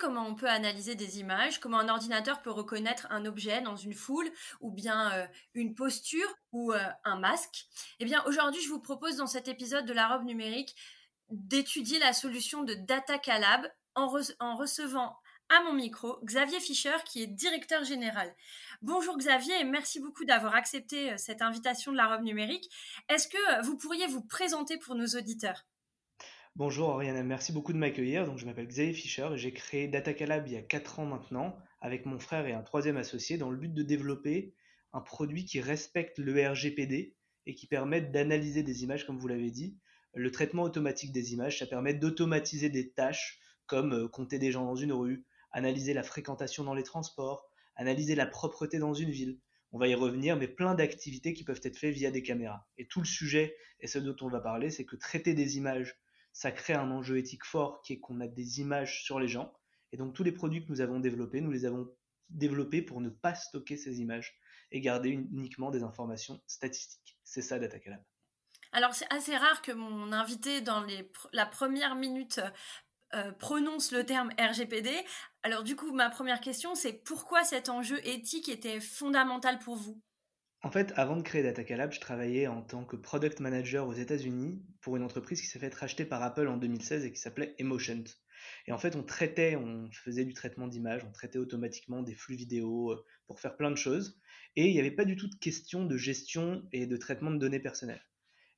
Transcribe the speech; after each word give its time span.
Comment 0.00 0.26
on 0.26 0.34
peut 0.34 0.48
analyser 0.48 0.94
des 0.94 1.20
images, 1.20 1.60
comment 1.60 1.78
un 1.78 1.88
ordinateur 1.88 2.40
peut 2.40 2.50
reconnaître 2.50 3.06
un 3.10 3.26
objet 3.26 3.60
dans 3.60 3.76
une 3.76 3.92
foule, 3.92 4.30
ou 4.60 4.70
bien 4.70 5.12
euh, 5.12 5.26
une 5.54 5.74
posture, 5.74 6.28
ou 6.52 6.72
euh, 6.72 6.78
un 7.04 7.18
masque 7.18 7.66
Eh 8.00 8.06
bien, 8.06 8.22
aujourd'hui, 8.24 8.62
je 8.62 8.70
vous 8.70 8.80
propose 8.80 9.16
dans 9.16 9.26
cet 9.26 9.48
épisode 9.48 9.84
de 9.84 9.92
la 9.92 10.08
robe 10.08 10.24
numérique 10.24 10.74
d'étudier 11.28 11.98
la 11.98 12.14
solution 12.14 12.62
de 12.62 12.72
Data 12.74 13.18
Calab 13.18 13.66
en, 13.94 14.10
en 14.40 14.56
recevant 14.56 15.16
à 15.50 15.62
mon 15.64 15.74
micro 15.74 16.18
Xavier 16.24 16.60
Fischer, 16.60 16.96
qui 17.04 17.22
est 17.22 17.26
directeur 17.26 17.84
général. 17.84 18.34
Bonjour 18.80 19.18
Xavier 19.18 19.60
et 19.60 19.64
merci 19.64 20.00
beaucoup 20.00 20.24
d'avoir 20.24 20.54
accepté 20.54 21.12
euh, 21.12 21.16
cette 21.18 21.42
invitation 21.42 21.92
de 21.92 21.98
la 21.98 22.06
robe 22.06 22.24
numérique. 22.24 22.70
Est-ce 23.10 23.28
que 23.28 23.62
vous 23.62 23.76
pourriez 23.76 24.06
vous 24.06 24.22
présenter 24.22 24.78
pour 24.78 24.94
nos 24.94 25.06
auditeurs? 25.06 25.64
Bonjour 26.58 26.88
Oriana, 26.88 27.22
merci 27.22 27.52
beaucoup 27.52 27.74
de 27.74 27.78
m'accueillir. 27.78 28.24
Donc, 28.24 28.38
je 28.38 28.46
m'appelle 28.46 28.66
Xavier 28.66 28.94
Fischer 28.94 29.28
et 29.30 29.36
j'ai 29.36 29.52
créé 29.52 29.88
DataCalab 29.88 30.46
il 30.46 30.54
y 30.54 30.56
a 30.56 30.62
4 30.62 31.00
ans 31.00 31.04
maintenant 31.04 31.54
avec 31.82 32.06
mon 32.06 32.18
frère 32.18 32.46
et 32.46 32.54
un 32.54 32.62
troisième 32.62 32.96
associé 32.96 33.36
dans 33.36 33.50
le 33.50 33.58
but 33.58 33.74
de 33.74 33.82
développer 33.82 34.54
un 34.94 35.02
produit 35.02 35.44
qui 35.44 35.60
respecte 35.60 36.18
le 36.18 36.32
RGPD 36.48 37.14
et 37.44 37.54
qui 37.54 37.66
permet 37.66 38.00
d'analyser 38.00 38.62
des 38.62 38.84
images, 38.84 39.06
comme 39.06 39.18
vous 39.18 39.28
l'avez 39.28 39.50
dit. 39.50 39.76
Le 40.14 40.30
traitement 40.30 40.62
automatique 40.62 41.12
des 41.12 41.34
images, 41.34 41.58
ça 41.58 41.66
permet 41.66 41.92
d'automatiser 41.92 42.70
des 42.70 42.90
tâches 42.90 43.38
comme 43.66 43.92
euh, 43.92 44.08
compter 44.08 44.38
des 44.38 44.50
gens 44.50 44.64
dans 44.64 44.76
une 44.76 44.94
rue, 44.94 45.26
analyser 45.52 45.92
la 45.92 46.02
fréquentation 46.02 46.64
dans 46.64 46.72
les 46.72 46.84
transports, 46.84 47.50
analyser 47.74 48.14
la 48.14 48.24
propreté 48.24 48.78
dans 48.78 48.94
une 48.94 49.10
ville. 49.10 49.38
On 49.72 49.78
va 49.78 49.88
y 49.88 49.94
revenir, 49.94 50.38
mais 50.38 50.48
plein 50.48 50.74
d'activités 50.74 51.34
qui 51.34 51.44
peuvent 51.44 51.60
être 51.64 51.76
faites 51.76 51.94
via 51.94 52.10
des 52.10 52.22
caméras. 52.22 52.66
Et 52.78 52.86
tout 52.86 53.00
le 53.00 53.06
sujet, 53.06 53.54
et 53.80 53.88
ce 53.88 53.98
dont 53.98 54.16
on 54.22 54.30
va 54.30 54.40
parler, 54.40 54.70
c'est 54.70 54.86
que 54.86 54.96
traiter 54.96 55.34
des 55.34 55.58
images 55.58 55.98
ça 56.36 56.52
crée 56.52 56.74
un 56.74 56.90
enjeu 56.90 57.16
éthique 57.16 57.46
fort 57.46 57.80
qui 57.80 57.94
est 57.94 57.98
qu'on 57.98 58.20
a 58.20 58.26
des 58.26 58.60
images 58.60 59.02
sur 59.02 59.18
les 59.18 59.26
gens. 59.26 59.54
Et 59.92 59.96
donc 59.96 60.12
tous 60.12 60.22
les 60.22 60.32
produits 60.32 60.62
que 60.62 60.70
nous 60.70 60.82
avons 60.82 61.00
développés, 61.00 61.40
nous 61.40 61.50
les 61.50 61.64
avons 61.64 61.90
développés 62.28 62.82
pour 62.82 63.00
ne 63.00 63.08
pas 63.08 63.34
stocker 63.34 63.78
ces 63.78 64.02
images 64.02 64.38
et 64.70 64.82
garder 64.82 65.08
uniquement 65.08 65.70
des 65.70 65.82
informations 65.82 66.42
statistiques. 66.46 67.16
C'est 67.24 67.40
ça 67.40 67.58
DataCalab. 67.58 68.02
Alors 68.72 68.94
c'est 68.94 69.10
assez 69.10 69.34
rare 69.34 69.62
que 69.62 69.72
mon 69.72 70.12
invité 70.12 70.60
dans 70.60 70.82
les, 70.82 71.10
la 71.32 71.46
première 71.46 71.94
minute 71.94 72.42
euh, 73.14 73.32
prononce 73.32 73.90
le 73.90 74.04
terme 74.04 74.30
RGPD. 74.38 74.90
Alors 75.42 75.62
du 75.62 75.74
coup, 75.74 75.90
ma 75.92 76.10
première 76.10 76.42
question, 76.42 76.74
c'est 76.74 76.92
pourquoi 76.92 77.44
cet 77.44 77.70
enjeu 77.70 77.98
éthique 78.06 78.50
était 78.50 78.80
fondamental 78.80 79.58
pour 79.58 79.76
vous? 79.76 80.02
En 80.66 80.70
fait, 80.72 80.92
avant 80.96 81.14
de 81.14 81.22
créer 81.22 81.44
DataCalab, 81.44 81.92
je 81.92 82.00
travaillais 82.00 82.48
en 82.48 82.60
tant 82.60 82.84
que 82.84 82.96
product 82.96 83.38
manager 83.38 83.86
aux 83.86 83.92
États-Unis 83.92 84.60
pour 84.80 84.96
une 84.96 85.04
entreprise 85.04 85.40
qui 85.40 85.46
s'est 85.46 85.60
fait 85.60 85.72
racheter 85.72 86.04
par 86.04 86.24
Apple 86.24 86.48
en 86.48 86.56
2016 86.56 87.04
et 87.04 87.12
qui 87.12 87.20
s'appelait 87.20 87.54
Emotion. 87.60 88.02
Et 88.66 88.72
en 88.72 88.78
fait, 88.78 88.96
on 88.96 89.04
traitait, 89.04 89.54
on 89.54 89.88
faisait 89.92 90.24
du 90.24 90.34
traitement 90.34 90.66
d'images, 90.66 91.04
on 91.04 91.12
traitait 91.12 91.38
automatiquement 91.38 92.02
des 92.02 92.16
flux 92.16 92.34
vidéo 92.34 92.90
euh, 92.90 93.04
pour 93.28 93.38
faire 93.38 93.56
plein 93.56 93.70
de 93.70 93.76
choses. 93.76 94.20
Et 94.56 94.66
il 94.66 94.72
n'y 94.72 94.80
avait 94.80 94.90
pas 94.90 95.04
du 95.04 95.14
tout 95.14 95.28
de 95.28 95.36
question 95.36 95.84
de 95.84 95.96
gestion 95.96 96.66
et 96.72 96.88
de 96.88 96.96
traitement 96.96 97.30
de 97.30 97.38
données 97.38 97.60
personnelles. 97.60 98.02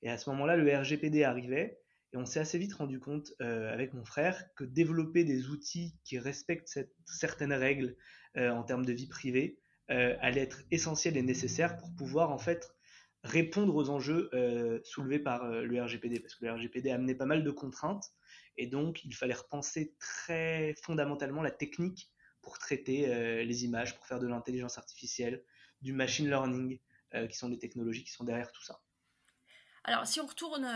Et 0.00 0.08
à 0.08 0.16
ce 0.16 0.30
moment-là, 0.30 0.56
le 0.56 0.74
RGPD 0.74 1.24
arrivait 1.24 1.78
et 2.14 2.16
on 2.16 2.24
s'est 2.24 2.40
assez 2.40 2.56
vite 2.56 2.72
rendu 2.72 3.00
compte 3.00 3.34
euh, 3.42 3.70
avec 3.70 3.92
mon 3.92 4.06
frère 4.06 4.42
que 4.56 4.64
développer 4.64 5.24
des 5.24 5.48
outils 5.48 5.94
qui 6.04 6.18
respectent 6.18 6.80
certaines 7.04 7.52
règles 7.52 7.96
euh, 8.38 8.48
en 8.48 8.62
termes 8.62 8.86
de 8.86 8.94
vie 8.94 9.08
privée, 9.08 9.58
euh, 9.90 10.16
allait 10.20 10.42
être 10.42 10.62
essentiel 10.70 11.16
et 11.16 11.22
nécessaire 11.22 11.78
pour 11.78 11.94
pouvoir 11.94 12.30
en 12.30 12.38
fait 12.38 12.74
répondre 13.24 13.74
aux 13.74 13.88
enjeux 13.88 14.28
euh, 14.34 14.80
soulevés 14.84 15.18
par 15.18 15.44
euh, 15.44 15.62
le 15.62 15.82
RGPD, 15.82 16.20
parce 16.20 16.34
que 16.34 16.44
le 16.44 16.52
RGPD 16.52 16.90
amenait 16.90 17.14
pas 17.14 17.24
mal 17.24 17.42
de 17.42 17.50
contraintes, 17.50 18.12
et 18.58 18.66
donc 18.66 19.02
il 19.04 19.14
fallait 19.14 19.34
repenser 19.34 19.96
très 19.98 20.74
fondamentalement 20.82 21.42
la 21.42 21.50
technique 21.50 22.10
pour 22.42 22.58
traiter 22.58 23.44
les 23.44 23.64
images, 23.64 23.94
pour 23.94 24.06
faire 24.06 24.20
de 24.20 24.26
l'intelligence 24.26 24.78
artificielle, 24.78 25.44
du 25.82 25.92
machine 25.92 26.28
learning, 26.28 26.78
qui 27.28 27.36
sont 27.36 27.48
des 27.48 27.58
technologies 27.58 28.04
qui 28.04 28.12
sont 28.12 28.24
derrière 28.24 28.50
tout 28.52 28.62
ça. 28.62 28.80
Alors, 29.84 30.06
si 30.06 30.20
on 30.20 30.26
retourne 30.26 30.66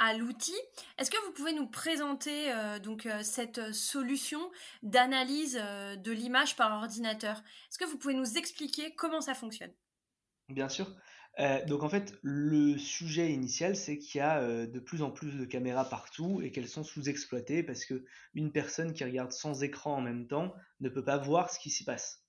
à 0.00 0.14
l'outil. 0.14 0.56
Est-ce 0.98 1.10
que 1.10 1.26
vous 1.26 1.32
pouvez 1.32 1.52
nous 1.52 1.66
présenter 1.66 2.50
euh, 2.50 2.78
donc 2.78 3.06
euh, 3.06 3.22
cette 3.22 3.72
solution 3.72 4.40
d'analyse 4.82 5.58
euh, 5.60 5.94
de 5.94 6.10
l'image 6.10 6.56
par 6.56 6.72
ordinateur? 6.72 7.36
Est-ce 7.68 7.78
que 7.78 7.84
vous 7.84 7.98
pouvez 7.98 8.14
nous 8.14 8.38
expliquer 8.38 8.94
comment 8.96 9.20
ça 9.20 9.34
fonctionne? 9.34 9.72
Bien 10.48 10.68
sûr. 10.68 10.92
donc 11.68 11.84
en 11.84 11.88
fait, 11.88 12.18
le 12.22 12.76
sujet 12.76 13.30
initial, 13.30 13.76
c'est 13.76 13.98
qu'il 13.98 14.18
y 14.18 14.22
a 14.22 14.66
de 14.66 14.80
plus 14.80 15.00
en 15.02 15.12
plus 15.12 15.38
de 15.38 15.44
caméras 15.44 15.88
partout 15.88 16.40
et 16.42 16.50
qu'elles 16.50 16.66
sont 16.66 16.82
sous-exploitées 16.82 17.62
parce 17.62 17.84
que 17.84 18.04
une 18.34 18.50
personne 18.50 18.92
qui 18.92 19.04
regarde 19.04 19.30
sans 19.30 19.62
écran 19.62 19.94
en 19.94 20.00
même 20.00 20.26
temps 20.26 20.52
ne 20.80 20.88
peut 20.88 21.04
pas 21.04 21.18
voir 21.18 21.50
ce 21.50 21.60
qui 21.60 21.70
s'y 21.70 21.84
passe. 21.84 22.24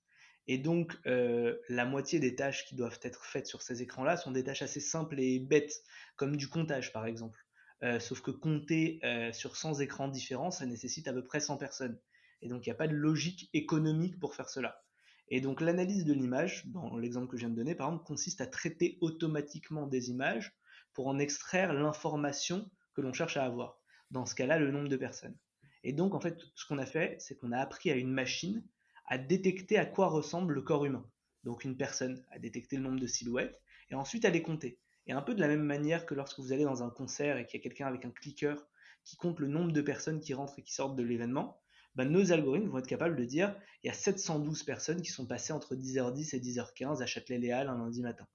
Et 0.46 0.58
donc, 0.58 0.96
la 1.04 1.84
moitié 1.84 2.20
des 2.20 2.36
tâches 2.36 2.64
qui 2.64 2.76
doivent 2.76 3.00
être 3.02 3.24
faites 3.24 3.48
sur 3.48 3.60
ces 3.60 3.82
écrans-là 3.82 4.16
sont 4.16 4.30
des 4.30 4.44
tâches 4.44 4.62
assez 4.62 4.80
simples 4.80 5.18
et 5.18 5.40
bêtes, 5.40 5.82
comme 6.14 6.36
du 6.36 6.48
comptage 6.48 6.92
par 6.92 7.06
exemple. 7.06 7.44
Euh, 7.82 7.98
sauf 7.98 8.20
que 8.20 8.30
compter 8.30 9.00
euh, 9.02 9.32
sur 9.32 9.56
100 9.56 9.80
écrans 9.80 10.08
différents, 10.08 10.50
ça 10.50 10.66
nécessite 10.66 11.08
à 11.08 11.12
peu 11.12 11.24
près 11.24 11.40
100 11.40 11.56
personnes. 11.56 11.98
Et 12.40 12.48
donc 12.48 12.64
il 12.64 12.68
n'y 12.68 12.72
a 12.72 12.76
pas 12.76 12.88
de 12.88 12.94
logique 12.94 13.50
économique 13.52 14.18
pour 14.20 14.34
faire 14.34 14.48
cela. 14.48 14.82
Et 15.28 15.40
donc 15.40 15.60
l'analyse 15.60 16.04
de 16.04 16.12
l'image, 16.12 16.66
dans 16.66 16.96
l'exemple 16.96 17.28
que 17.28 17.36
je 17.36 17.42
viens 17.42 17.50
de 17.50 17.56
donner, 17.56 17.74
par 17.74 17.88
exemple, 17.88 18.04
consiste 18.04 18.40
à 18.40 18.46
traiter 18.46 18.98
automatiquement 19.00 19.86
des 19.86 20.10
images 20.10 20.54
pour 20.92 21.08
en 21.08 21.18
extraire 21.18 21.72
l'information 21.72 22.70
que 22.94 23.00
l'on 23.00 23.12
cherche 23.12 23.36
à 23.36 23.44
avoir. 23.44 23.80
Dans 24.10 24.26
ce 24.26 24.34
cas-là, 24.34 24.58
le 24.58 24.70
nombre 24.70 24.88
de 24.88 24.96
personnes. 24.96 25.36
Et 25.84 25.92
donc 25.92 26.14
en 26.14 26.20
fait, 26.20 26.38
ce 26.54 26.66
qu'on 26.66 26.78
a 26.78 26.86
fait, 26.86 27.16
c'est 27.18 27.36
qu'on 27.36 27.52
a 27.52 27.58
appris 27.58 27.90
à 27.90 27.96
une 27.96 28.12
machine 28.12 28.64
à 29.06 29.18
détecter 29.18 29.78
à 29.78 29.86
quoi 29.86 30.06
ressemble 30.06 30.54
le 30.54 30.62
corps 30.62 30.84
humain. 30.84 31.08
Donc 31.44 31.64
une 31.64 31.76
personne 31.76 32.24
a 32.30 32.38
détecté 32.38 32.76
le 32.76 32.82
nombre 32.82 33.00
de 33.00 33.06
silhouettes 33.06 33.60
et 33.90 33.94
ensuite 33.94 34.24
à 34.24 34.30
les 34.30 34.42
compter. 34.42 34.78
Et 35.06 35.12
un 35.12 35.22
peu 35.22 35.34
de 35.34 35.40
la 35.40 35.48
même 35.48 35.64
manière 35.64 36.06
que 36.06 36.14
lorsque 36.14 36.38
vous 36.38 36.52
allez 36.52 36.64
dans 36.64 36.82
un 36.82 36.90
concert 36.90 37.36
et 37.38 37.46
qu'il 37.46 37.58
y 37.58 37.60
a 37.60 37.64
quelqu'un 37.64 37.86
avec 37.86 38.04
un 38.04 38.10
clicker 38.10 38.56
qui 39.04 39.16
compte 39.16 39.40
le 39.40 39.48
nombre 39.48 39.72
de 39.72 39.82
personnes 39.82 40.20
qui 40.20 40.34
rentrent 40.34 40.58
et 40.58 40.62
qui 40.62 40.72
sortent 40.72 40.96
de 40.96 41.02
l'événement, 41.02 41.60
ben 41.94 42.08
nos 42.08 42.32
algorithmes 42.32 42.68
vont 42.68 42.78
être 42.78 42.86
capables 42.86 43.16
de 43.16 43.24
dire 43.24 43.54
il 43.82 43.88
y 43.88 43.90
a 43.90 43.94
712 43.94 44.62
personnes 44.62 45.02
qui 45.02 45.10
sont 45.10 45.26
passées 45.26 45.52
entre 45.52 45.74
10h10 45.74 46.36
et 46.36 46.40
10h15 46.40 47.02
à 47.02 47.06
Châtelet-Léal 47.06 47.68
un 47.68 47.78
lundi 47.78 48.00
matin. 48.02 48.26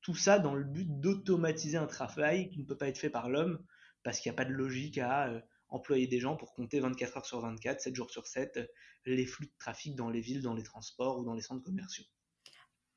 Tout 0.00 0.14
ça 0.14 0.38
dans 0.38 0.54
le 0.54 0.64
but 0.64 1.00
d'automatiser 1.00 1.76
un 1.76 1.86
travail 1.86 2.48
qui 2.48 2.58
ne 2.58 2.64
peut 2.64 2.76
pas 2.76 2.88
être 2.88 2.98
fait 2.98 3.10
par 3.10 3.28
l'homme 3.28 3.64
parce 4.02 4.18
qu'il 4.18 4.30
n'y 4.30 4.34
a 4.34 4.36
pas 4.36 4.44
de 4.44 4.52
logique 4.52 4.98
à 4.98 5.28
euh, 5.28 5.40
employer 5.68 6.06
des 6.06 6.20
gens 6.20 6.36
pour 6.36 6.54
compter 6.54 6.80
24 6.80 7.18
heures 7.18 7.26
sur 7.26 7.40
24, 7.40 7.80
7 7.80 7.94
jours 7.94 8.10
sur 8.10 8.26
7, 8.26 8.56
euh, 8.56 8.66
les 9.06 9.26
flux 9.26 9.46
de 9.46 9.52
trafic 9.58 9.94
dans 9.94 10.10
les 10.10 10.20
villes, 10.20 10.42
dans 10.42 10.54
les 10.54 10.62
transports 10.62 11.18
ou 11.18 11.24
dans 11.24 11.34
les 11.34 11.42
centres 11.42 11.62
commerciaux. 11.62 12.04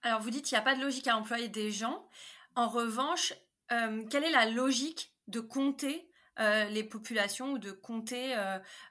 Alors 0.01 0.21
vous 0.21 0.29
dites 0.29 0.45
qu'il 0.45 0.55
n'y 0.55 0.61
a 0.61 0.63
pas 0.63 0.75
de 0.75 0.81
logique 0.81 1.07
à 1.07 1.17
employer 1.17 1.49
des 1.49 1.71
gens. 1.71 2.07
En 2.55 2.69
revanche, 2.69 3.33
euh, 3.71 4.05
quelle 4.09 4.23
est 4.23 4.31
la 4.31 4.49
logique 4.49 5.13
de 5.27 5.41
compter 5.41 6.09
euh, 6.39 6.65
les 6.65 6.83
populations 6.83 7.53
ou 7.53 7.57
de 7.57 7.71
compter 7.71 8.35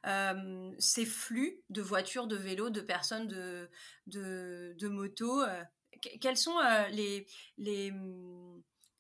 euh, 0.07 0.71
ces 0.79 1.07
flux 1.07 1.63
de 1.71 1.81
voitures, 1.81 2.27
de 2.27 2.37
vélos, 2.37 2.71
de 2.71 2.81
personnes, 2.81 3.27
de, 3.27 3.71
de, 4.07 4.89
motos 4.89 5.43
Quelles 6.21 6.37
sont 6.37 6.59
les, 6.91 7.27
les, 7.57 7.93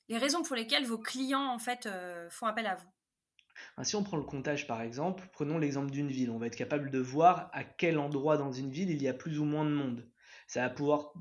les, 0.09 0.19
raisons 0.19 0.43
pour 0.43 0.57
lesquelles 0.57 0.87
vos 0.87 0.99
clients 0.99 1.47
en 1.47 1.59
fait 1.59 1.89
font 2.31 2.47
appel 2.47 2.67
à 2.67 2.77
vous? 2.77 3.85
Si 3.85 3.97
on 3.97 4.03
prend 4.03 4.17
le 4.17 4.25
comptage 4.25 4.67
par 4.67 4.83
exemple, 4.83 5.29
prenons 5.33 5.59
l'exemple 5.59 5.91
d'une 5.91 6.09
ville. 6.09 6.31
On 6.31 6.39
va 6.39 6.47
être 6.47 6.57
capable 6.57 6.91
de 6.91 6.99
voir 6.99 7.51
à 7.53 7.65
quel 7.65 7.99
endroit 7.99 8.37
dans 8.37 8.53
une 8.53 8.71
ville 8.71 8.91
il 8.91 9.03
y 9.03 9.09
a 9.09 9.15
plus 9.15 9.39
ou 9.39 9.45
moins 9.45 9.65
de 9.65 9.71
monde. 9.71 10.07
Ça 10.47 10.61
va 10.61 10.71
pouvoir 10.71 11.13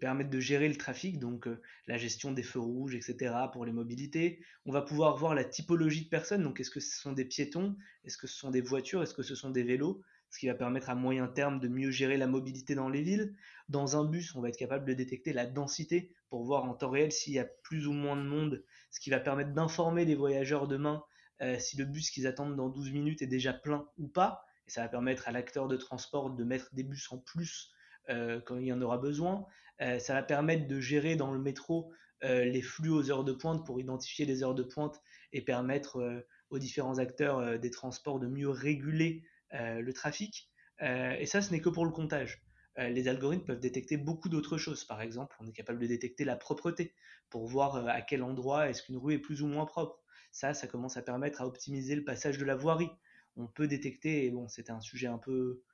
permettre 0.00 0.30
de 0.30 0.40
gérer 0.40 0.68
le 0.68 0.76
trafic, 0.76 1.18
donc 1.18 1.46
euh, 1.46 1.60
la 1.86 1.96
gestion 1.96 2.32
des 2.32 2.42
feux 2.42 2.60
rouges, 2.60 2.94
etc. 2.94 3.34
pour 3.52 3.64
les 3.64 3.72
mobilités. 3.72 4.40
On 4.66 4.72
va 4.72 4.82
pouvoir 4.82 5.16
voir 5.16 5.34
la 5.34 5.44
typologie 5.44 6.04
de 6.04 6.08
personnes, 6.08 6.42
donc 6.42 6.60
est-ce 6.60 6.70
que 6.70 6.80
ce 6.80 7.00
sont 7.00 7.12
des 7.12 7.24
piétons, 7.24 7.76
est-ce 8.04 8.18
que 8.18 8.26
ce 8.26 8.36
sont 8.36 8.50
des 8.50 8.60
voitures, 8.60 9.02
est-ce 9.02 9.14
que 9.14 9.22
ce 9.22 9.34
sont 9.34 9.50
des 9.50 9.62
vélos, 9.62 10.02
ce 10.30 10.40
qui 10.40 10.46
va 10.48 10.54
permettre 10.54 10.90
à 10.90 10.96
moyen 10.96 11.28
terme 11.28 11.60
de 11.60 11.68
mieux 11.68 11.92
gérer 11.92 12.16
la 12.16 12.26
mobilité 12.26 12.74
dans 12.74 12.88
les 12.88 13.02
villes. 13.02 13.36
Dans 13.68 13.96
un 13.96 14.04
bus, 14.04 14.34
on 14.34 14.40
va 14.40 14.48
être 14.48 14.56
capable 14.56 14.84
de 14.84 14.92
détecter 14.92 15.32
la 15.32 15.46
densité 15.46 16.12
pour 16.28 16.42
voir 16.42 16.64
en 16.64 16.74
temps 16.74 16.90
réel 16.90 17.12
s'il 17.12 17.34
y 17.34 17.38
a 17.38 17.44
plus 17.44 17.86
ou 17.86 17.92
moins 17.92 18.16
de 18.16 18.22
monde, 18.22 18.64
ce 18.90 18.98
qui 18.98 19.10
va 19.10 19.20
permettre 19.20 19.52
d'informer 19.52 20.04
les 20.04 20.16
voyageurs 20.16 20.66
demain 20.66 21.04
euh, 21.40 21.58
si 21.58 21.76
le 21.76 21.84
bus 21.84 22.10
qu'ils 22.10 22.26
attendent 22.26 22.56
dans 22.56 22.68
12 22.68 22.90
minutes 22.90 23.22
est 23.22 23.28
déjà 23.28 23.52
plein 23.52 23.86
ou 23.98 24.08
pas. 24.08 24.44
Et 24.66 24.70
ça 24.70 24.82
va 24.82 24.88
permettre 24.88 25.28
à 25.28 25.32
l'acteur 25.32 25.68
de 25.68 25.76
transport 25.76 26.30
de 26.30 26.44
mettre 26.44 26.74
des 26.74 26.82
bus 26.82 27.12
en 27.12 27.18
plus 27.18 27.73
quand 28.08 28.56
il 28.56 28.66
y 28.66 28.72
en 28.72 28.82
aura 28.82 28.98
besoin. 28.98 29.46
ça 29.78 30.14
va 30.14 30.22
permettre 30.22 30.66
de 30.66 30.80
gérer 30.80 31.16
dans 31.16 31.32
le 31.32 31.38
métro 31.38 31.92
les 32.22 32.62
flux 32.62 32.90
aux 32.90 33.10
heures 33.10 33.24
de 33.24 33.32
pointe 33.32 33.64
pour 33.66 33.80
identifier 33.80 34.26
les 34.26 34.42
heures 34.42 34.54
de 34.54 34.62
pointe 34.62 35.00
et 35.32 35.42
permettre 35.42 36.24
aux 36.50 36.58
différents 36.58 36.98
acteurs 36.98 37.58
des 37.58 37.70
transports 37.70 38.18
de 38.18 38.26
mieux 38.26 38.48
réguler 38.48 39.22
le 39.52 39.92
trafic. 39.92 40.50
et 40.80 41.26
ça, 41.26 41.42
ce 41.42 41.50
n'est 41.50 41.60
que 41.60 41.68
pour 41.68 41.84
le 41.84 41.92
comptage. 41.92 42.42
les 42.76 43.08
algorithmes 43.08 43.44
peuvent 43.44 43.60
détecter 43.60 43.96
beaucoup 43.96 44.28
d'autres 44.28 44.58
choses. 44.58 44.84
Par 44.84 45.00
exemple, 45.00 45.36
on 45.40 45.46
est 45.46 45.52
capable 45.52 45.78
de 45.78 45.86
détecter 45.86 46.24
la 46.24 46.36
propreté 46.36 46.94
pour 47.30 47.46
voir 47.46 47.88
à 47.88 48.00
quel 48.02 48.22
endroit 48.22 48.68
est-ce 48.68 48.82
qu'une 48.82 48.96
rue 48.96 49.14
est 49.14 49.18
plus 49.18 49.42
ou 49.42 49.46
moins 49.46 49.66
propre. 49.66 50.04
Ça, 50.34 50.52
ça 50.52 50.66
commence 50.66 50.96
à 50.96 51.02
permettre 51.02 51.42
à 51.42 51.46
optimiser 51.46 51.94
le 51.94 52.02
passage 52.02 52.38
de 52.38 52.44
la 52.44 52.56
voirie. 52.56 52.90
On 53.36 53.46
peut 53.46 53.68
détecter, 53.68 54.26
et 54.26 54.30
bon, 54.30 54.48
c'était 54.48 54.72
un 54.72 54.80
sujet 54.80 55.06
un 55.06 55.18
peu 55.18 55.32
euh, 55.32 55.64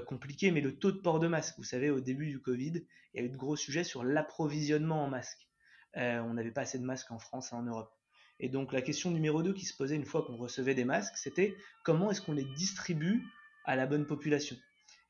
compliqué, 0.00 0.50
mais 0.50 0.60
le 0.60 0.76
taux 0.78 0.92
de 0.92 0.98
port 0.98 1.20
de 1.20 1.28
masque. 1.28 1.54
Vous 1.58 1.64
savez, 1.64 1.90
au 1.90 2.00
début 2.00 2.28
du 2.28 2.40
Covid, 2.40 2.84
il 3.12 3.20
y 3.20 3.22
a 3.22 3.26
eu 3.26 3.30
de 3.30 3.36
gros 3.36 3.56
sujets 3.56 3.84
sur 3.84 4.04
l'approvisionnement 4.04 5.04
en 5.04 5.08
masques. 5.08 5.48
Euh, 5.96 6.20
on 6.20 6.34
n'avait 6.34 6.50
pas 6.50 6.62
assez 6.62 6.78
de 6.78 6.84
masques 6.84 7.10
en 7.10 7.18
France 7.18 7.52
et 7.52 7.54
en 7.54 7.62
Europe. 7.62 7.92
Et 8.40 8.48
donc 8.48 8.72
la 8.72 8.82
question 8.82 9.10
numéro 9.10 9.42
2 9.42 9.52
qui 9.52 9.66
se 9.66 9.76
posait 9.76 9.96
une 9.96 10.04
fois 10.04 10.24
qu'on 10.24 10.36
recevait 10.36 10.74
des 10.74 10.84
masques, 10.84 11.16
c'était 11.16 11.54
comment 11.84 12.10
est-ce 12.10 12.20
qu'on 12.20 12.32
les 12.32 12.46
distribue 12.56 13.22
à 13.64 13.76
la 13.76 13.86
bonne 13.86 14.06
population? 14.06 14.56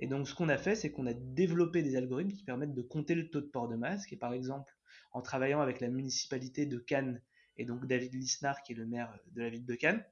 Et 0.01 0.07
donc 0.07 0.29
ce 0.29 0.35
qu'on 0.35 0.49
a 0.49 0.59
fait, 0.59 0.75
c'est 0.75 0.91
qu'on 0.91 1.07
a 1.07 1.15
développé 1.15 1.83
des 1.83 1.97
algorithmes 1.97 2.33
qui 2.33 2.45
permettent 2.45 2.75
de 2.75 2.83
compter 2.83 3.15
le 3.15 3.31
taux 3.31 3.41
de 3.41 3.47
port 3.47 3.69
de 3.69 3.77
masque. 3.77 4.13
Et 4.13 4.17
par 4.17 4.33
exemple, 4.33 4.77
en 5.13 5.23
travaillant 5.23 5.61
avec 5.61 5.81
la 5.81 5.89
municipalité 5.89 6.67
de 6.67 6.79
Cannes 6.79 7.23
et 7.57 7.65
donc 7.65 7.87
David 7.87 8.15
Lisnard, 8.15 8.63
qui 8.63 8.73
est 8.73 8.77
le 8.77 8.87
maire 8.87 9.17
de 9.33 9.43
la 9.43 9.51
ville 9.51 9.65
de 9.65 9.75
Cannes, 9.75 10.05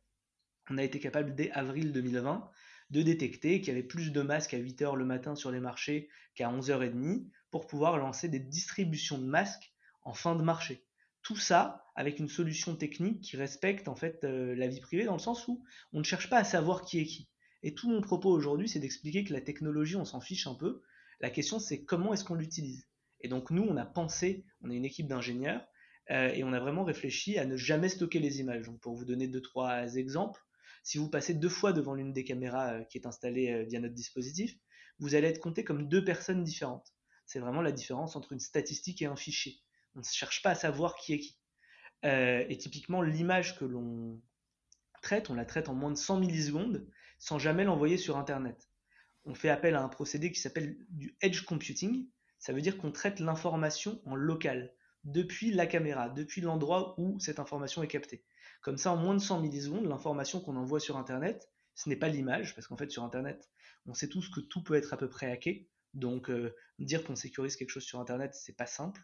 on 0.71 0.79
a 0.79 0.85
été 0.85 1.01
capable 1.01 1.35
dès 1.35 1.51
avril 1.51 1.93
2020 1.93 2.49
de 2.91 3.03
détecter 3.03 3.61
qu'il 3.61 3.69
y 3.69 3.77
avait 3.77 3.87
plus 3.87 4.13
de 4.13 4.23
masques 4.23 4.55
à 4.55 4.59
8h 4.59 4.97
le 4.97 5.05
matin 5.05 5.35
sur 5.35 5.51
les 5.51 5.61
marchés 5.61 6.09
qu'à 6.35 6.51
11h30 6.51 7.27
pour 7.51 7.67
pouvoir 7.67 7.99
lancer 7.99 8.29
des 8.29 8.41
distributions 8.41 9.19
de 9.19 9.27
masques 9.27 9.73
en 10.03 10.13
fin 10.13 10.35
de 10.35 10.43
marché. 10.43 10.85
Tout 11.23 11.37
ça 11.37 11.85
avec 11.95 12.19
une 12.19 12.29
solution 12.29 12.77
technique 12.77 13.21
qui 13.21 13.37
respecte 13.37 13.89
en 13.89 13.95
fait 13.95 14.25
euh, 14.25 14.55
la 14.55 14.69
vie 14.69 14.81
privée 14.81 15.05
dans 15.05 15.13
le 15.13 15.19
sens 15.19 15.47
où 15.49 15.63
on 15.93 15.99
ne 15.99 16.05
cherche 16.05 16.31
pas 16.31 16.39
à 16.39 16.45
savoir 16.45 16.83
qui 16.83 16.99
est 16.99 17.05
qui. 17.05 17.29
Et 17.63 17.75
tout 17.75 17.91
mon 17.91 18.01
propos 18.01 18.31
aujourd'hui, 18.31 18.69
c'est 18.69 18.79
d'expliquer 18.79 19.25
que 19.25 19.35
la 19.35 19.43
technologie, 19.43 19.97
on 19.97 20.07
s'en 20.07 20.21
fiche 20.21 20.47
un 20.47 20.55
peu. 20.55 20.83
La 21.21 21.29
question, 21.29 21.59
c'est 21.59 21.85
comment 21.85 22.15
est-ce 22.15 22.25
qu'on 22.25 22.35
l'utilise? 22.35 22.89
Et 23.21 23.29
donc 23.29 23.51
nous, 23.51 23.63
on 23.63 23.77
a 23.77 23.85
pensé, 23.85 24.47
on 24.63 24.71
est 24.71 24.77
une 24.77 24.87
équipe 24.87 25.09
d'ingénieurs, 25.09 25.67
euh, 26.11 26.31
et 26.31 26.43
on 26.43 26.53
a 26.53 26.61
vraiment 26.61 26.85
réfléchi 26.85 27.39
à 27.39 27.45
ne 27.45 27.57
jamais 27.57 27.91
stocker 27.91 28.19
les 28.19 28.41
images. 28.41 28.67
Donc 28.67 28.81
pour 28.81 28.95
vous 28.95 29.05
donner 29.05 29.29
deux, 29.29 29.43
trois 29.43 29.95
exemples, 29.97 30.41
si 30.83 30.99
vous 30.99 31.09
passez 31.09 31.35
deux 31.35 31.49
fois 31.49 31.73
devant 31.73 31.95
l'une 31.95 32.13
des 32.13 32.25
caméras 32.25 32.75
euh, 32.75 32.85
qui 32.85 32.99
est 32.99 33.07
installée 33.07 33.51
euh, 33.51 33.63
via 33.65 33.81
notre 33.81 33.95
dispositif, 33.95 34.57
vous 34.99 35.15
allez 35.15 35.29
être 35.29 35.41
compté 35.41 35.65
comme 35.65 35.89
deux 35.89 36.05
personnes 36.05 36.45
différentes. 36.45 36.95
C'est 37.27 37.41
vraiment 37.41 37.63
la 37.63 37.73
différence 37.73 38.17
entre 38.17 38.33
une 38.33 38.41
statistique 38.41 39.03
et 39.03 39.07
un 39.07 39.17
fichier. 39.17 39.61
On 39.95 40.01
ne 40.01 40.05
cherche 40.05 40.43
pas 40.43 40.51
à 40.51 40.55
savoir 40.55 40.97
qui 40.97 41.15
est 41.15 41.19
qui. 41.19 41.39
et 42.03 42.59
typiquement, 42.59 43.03
l'image 43.03 43.59
que 43.59 43.65
l'on 43.65 44.21
traite, 45.03 45.31
on 45.31 45.35
la 45.35 45.45
traite 45.45 45.69
en 45.69 45.75
moins 45.75 45.91
de 45.91 45.97
100 45.97 46.21
millisecondes 46.21 46.87
sans 47.19 47.39
jamais 47.39 47.65
l'envoyer 47.65 47.97
sur 47.97 48.17
Internet. 48.17 48.69
On 49.25 49.35
fait 49.35 49.51
appel 49.51 49.75
à 49.75 49.83
un 49.83 49.89
procédé 49.89 50.33
qui 50.33 50.41
s'appelle 50.41 50.77
du 50.89 51.17
edge 51.21 51.43
computing. 51.43 52.09
Ça 52.39 52.53
veut 52.53 52.63
dire 52.63 52.79
qu'on 52.79 52.91
traite 52.91 53.21
l'information 53.21 54.01
en 54.07 54.15
local 54.15 54.73
depuis 55.05 55.53
la 55.53 55.67
caméra, 55.67 56.09
depuis 56.09 56.41
l'endroit 56.41 56.95
où 56.99 57.19
cette 57.21 57.39
information 57.39 57.83
est 57.83 57.89
captée. 57.89 58.25
Comme 58.61 58.77
ça, 58.77 58.93
en 58.93 58.97
moins 58.97 59.15
de 59.15 59.21
100 59.21 59.41
millisecondes, 59.41 59.87
l'information 59.87 60.41
qu'on 60.41 60.57
envoie 60.57 60.81
sur 60.81 60.97
Internet, 60.97 61.51
ce 61.75 61.89
n'est 61.89 61.97
pas 61.97 62.09
l'image, 62.09 62.55
parce 62.55 62.67
qu'en 62.67 62.77
fait 62.77 62.91
sur 62.91 63.05
Internet, 63.05 63.49
on 63.87 63.95
sait 63.95 64.09
tous 64.09 64.29
que 64.29 64.41
tout 64.41 64.63
peut 64.63 64.75
être 64.75 64.93
à 64.93 64.97
peu 64.97 65.09
près 65.09 65.31
hacké. 65.31 65.69
Donc 65.95 66.31
euh, 66.31 66.55
dire 66.79 67.03
qu'on 67.05 67.17
sécurise 67.17 67.57
quelque 67.57 67.71
chose 67.71 67.85
sur 67.85 68.01
Internet, 68.01 68.35
c'est 68.35 68.57
pas 68.57 68.67
simple. 68.67 69.01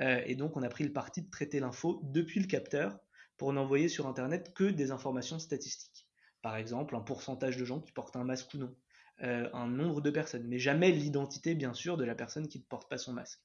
Euh, 0.00 0.20
et 0.26 0.34
donc 0.34 0.56
on 0.56 0.62
a 0.62 0.68
pris 0.68 0.84
le 0.84 0.92
parti 0.92 1.22
de 1.22 1.30
traiter 1.30 1.60
l'info 1.60 2.00
depuis 2.04 2.40
le 2.40 2.46
capteur 2.46 2.98
pour 3.36 3.52
n'envoyer 3.52 3.88
sur 3.88 4.06
Internet 4.06 4.52
que 4.54 4.64
des 4.64 4.90
informations 4.90 5.38
statistiques. 5.38 6.08
Par 6.42 6.56
exemple, 6.56 6.96
un 6.96 7.00
pourcentage 7.00 7.56
de 7.56 7.64
gens 7.64 7.80
qui 7.80 7.92
portent 7.92 8.16
un 8.16 8.24
masque 8.24 8.52
ou 8.54 8.58
non, 8.58 8.76
euh, 9.22 9.48
un 9.52 9.68
nombre 9.68 10.00
de 10.00 10.10
personnes, 10.10 10.46
mais 10.48 10.58
jamais 10.58 10.90
l'identité 10.90 11.54
bien 11.54 11.74
sûr 11.74 11.96
de 11.96 12.04
la 12.04 12.14
personne 12.14 12.48
qui 12.48 12.58
ne 12.58 12.64
porte 12.64 12.90
pas 12.90 12.98
son 12.98 13.12
masque. 13.12 13.40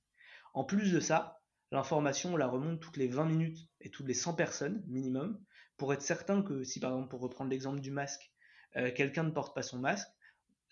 En 0.54 0.66
plus 0.66 0.92
de 0.92 1.00
ça, 1.00 1.42
L'information, 1.72 2.34
on 2.34 2.38
la 2.38 2.48
remonte 2.48 2.82
toutes 2.82 2.98
les 2.98 3.08
20 3.08 3.26
minutes 3.26 3.70
et 3.80 3.90
toutes 3.90 4.08
les 4.08 4.14
100 4.14 4.34
personnes 4.34 4.84
minimum, 4.88 5.40
pour 5.82 5.94
être 5.94 6.04
certain 6.04 6.44
que 6.44 6.64
si 6.64 6.80
par 6.80 6.92
exemple, 6.92 7.10
pour 7.10 7.22
reprendre 7.22 7.50
l'exemple 7.50 7.80
du 7.80 7.90
masque, 7.90 8.32
euh, 8.76 8.92
quelqu'un 8.94 9.24
ne 9.24 9.32
porte 9.32 9.56
pas 9.56 9.64
son 9.64 9.80
masque, 9.80 10.08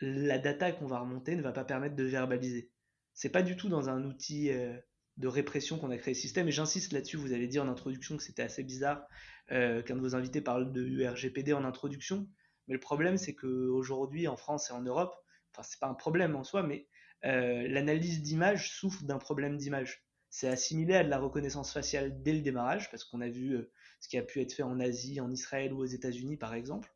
la 0.02 0.38
data 0.38 0.72
qu'on 0.72 0.86
va 0.86 1.00
remonter 1.00 1.36
ne 1.36 1.42
va 1.42 1.52
pas 1.52 1.64
permettre 1.64 1.96
de 1.96 2.04
verbaliser. 2.04 2.70
C'est 3.16 3.32
pas 3.32 3.42
du 3.42 3.58
tout 3.58 3.70
dans 3.70 3.90
un 3.90 4.04
outil 4.04 4.52
euh, 4.52 4.78
de 5.18 5.28
répression 5.28 5.80
qu'on 5.80 5.90
a 5.90 5.98
créé 5.98 6.14
le 6.14 6.20
système, 6.20 6.48
et 6.48 6.52
j'insiste 6.52 6.94
là-dessus, 6.94 7.18
vous 7.18 7.34
avez 7.34 7.48
dit 7.48 7.58
en 7.58 7.68
introduction 7.68 8.18
que 8.18 8.22
c'était 8.22 8.44
assez 8.44 8.62
bizarre 8.62 9.04
euh, 9.52 9.82
qu'un 9.82 9.96
de 9.96 10.00
vos 10.00 10.14
invités 10.14 10.42
parle 10.42 10.72
de 10.72 10.84
URGPD 10.86 11.54
en 11.54 11.66
introduction, 11.66 12.30
mais 12.68 12.76
le 12.76 12.80
problème 12.80 13.18
c'est 13.18 13.34
qu'aujourd'hui 13.34 14.28
en 14.28 14.38
France 14.38 14.70
et 14.70 14.74
en 14.74 14.84
Europe, 14.84 15.16
enfin 15.52 15.64
c'est 15.64 15.80
pas 15.80 15.88
un 15.88 15.96
problème 15.96 16.36
en 16.36 16.44
soi, 16.44 16.62
mais 16.62 16.86
l'analyse 17.24 18.22
d'image 18.22 18.72
souffre 18.78 19.04
d'un 19.06 19.18
problème 19.18 19.58
d'image 19.58 20.06
c'est 20.30 20.48
assimilé 20.48 20.96
à 20.96 21.04
de 21.04 21.10
la 21.10 21.20
reconnaissance 21.20 21.74
faciale 21.74 22.22
dès 22.22 22.34
le 22.34 22.42
démarrage, 22.42 22.90
parce 22.92 23.04
qu'on 23.04 23.22
a 23.22 23.30
vu 23.30 23.56
euh, 23.56 23.72
ce 24.00 24.08
qui 24.08 24.18
a 24.18 24.22
pu 24.22 24.42
être 24.42 24.54
fait 24.54 24.64
en 24.64 24.80
Asie, 24.80 25.20
en 25.20 25.32
Israël 25.32 25.74
ou 25.74 25.80
aux 25.80 25.86
États-Unis 25.86 26.38
par 26.38 26.54
exemple. 26.54 26.94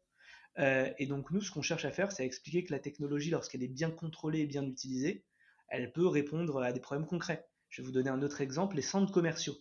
Euh, 0.59 0.89
et 0.99 1.07
donc 1.07 1.31
nous, 1.31 1.41
ce 1.41 1.51
qu'on 1.51 1.63
cherche 1.63 1.85
à 1.85 1.91
faire, 1.91 2.11
c'est 2.11 2.23
à 2.23 2.25
expliquer 2.25 2.63
que 2.63 2.71
la 2.71 2.79
technologie, 2.79 3.31
lorsqu'elle 3.31 3.63
est 3.63 3.67
bien 3.67 3.89
contrôlée 3.89 4.41
et 4.41 4.45
bien 4.45 4.63
utilisée, 4.63 5.25
elle 5.67 5.91
peut 5.91 6.07
répondre 6.07 6.61
à 6.61 6.71
des 6.71 6.79
problèmes 6.79 7.07
concrets. 7.07 7.47
Je 7.69 7.81
vais 7.81 7.87
vous 7.87 7.91
donner 7.91 8.11
un 8.11 8.21
autre 8.21 8.41
exemple, 8.41 8.75
les 8.75 8.83
centres 8.83 9.11
commerciaux. 9.11 9.55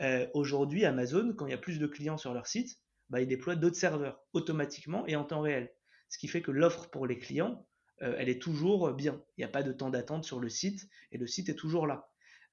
Euh, 0.00 0.28
aujourd'hui, 0.32 0.84
Amazon, 0.84 1.34
quand 1.36 1.46
il 1.46 1.50
y 1.50 1.54
a 1.54 1.58
plus 1.58 1.80
de 1.80 1.86
clients 1.88 2.18
sur 2.18 2.32
leur 2.32 2.46
site, 2.46 2.78
bah, 3.10 3.20
il 3.20 3.26
déploie 3.26 3.56
d'autres 3.56 3.76
serveurs 3.76 4.22
automatiquement 4.32 5.04
et 5.08 5.16
en 5.16 5.24
temps 5.24 5.40
réel. 5.40 5.72
Ce 6.08 6.18
qui 6.18 6.28
fait 6.28 6.40
que 6.40 6.52
l'offre 6.52 6.88
pour 6.90 7.06
les 7.06 7.18
clients, 7.18 7.66
elle 8.00 8.28
est 8.28 8.40
toujours 8.40 8.92
bien. 8.92 9.20
Il 9.36 9.40
n'y 9.40 9.44
a 9.44 9.48
pas 9.48 9.64
de 9.64 9.72
temps 9.72 9.90
d'attente 9.90 10.24
sur 10.24 10.38
le 10.38 10.48
site 10.48 10.88
et 11.10 11.18
le 11.18 11.26
site 11.26 11.48
est 11.48 11.56
toujours 11.56 11.88
là. 11.88 12.07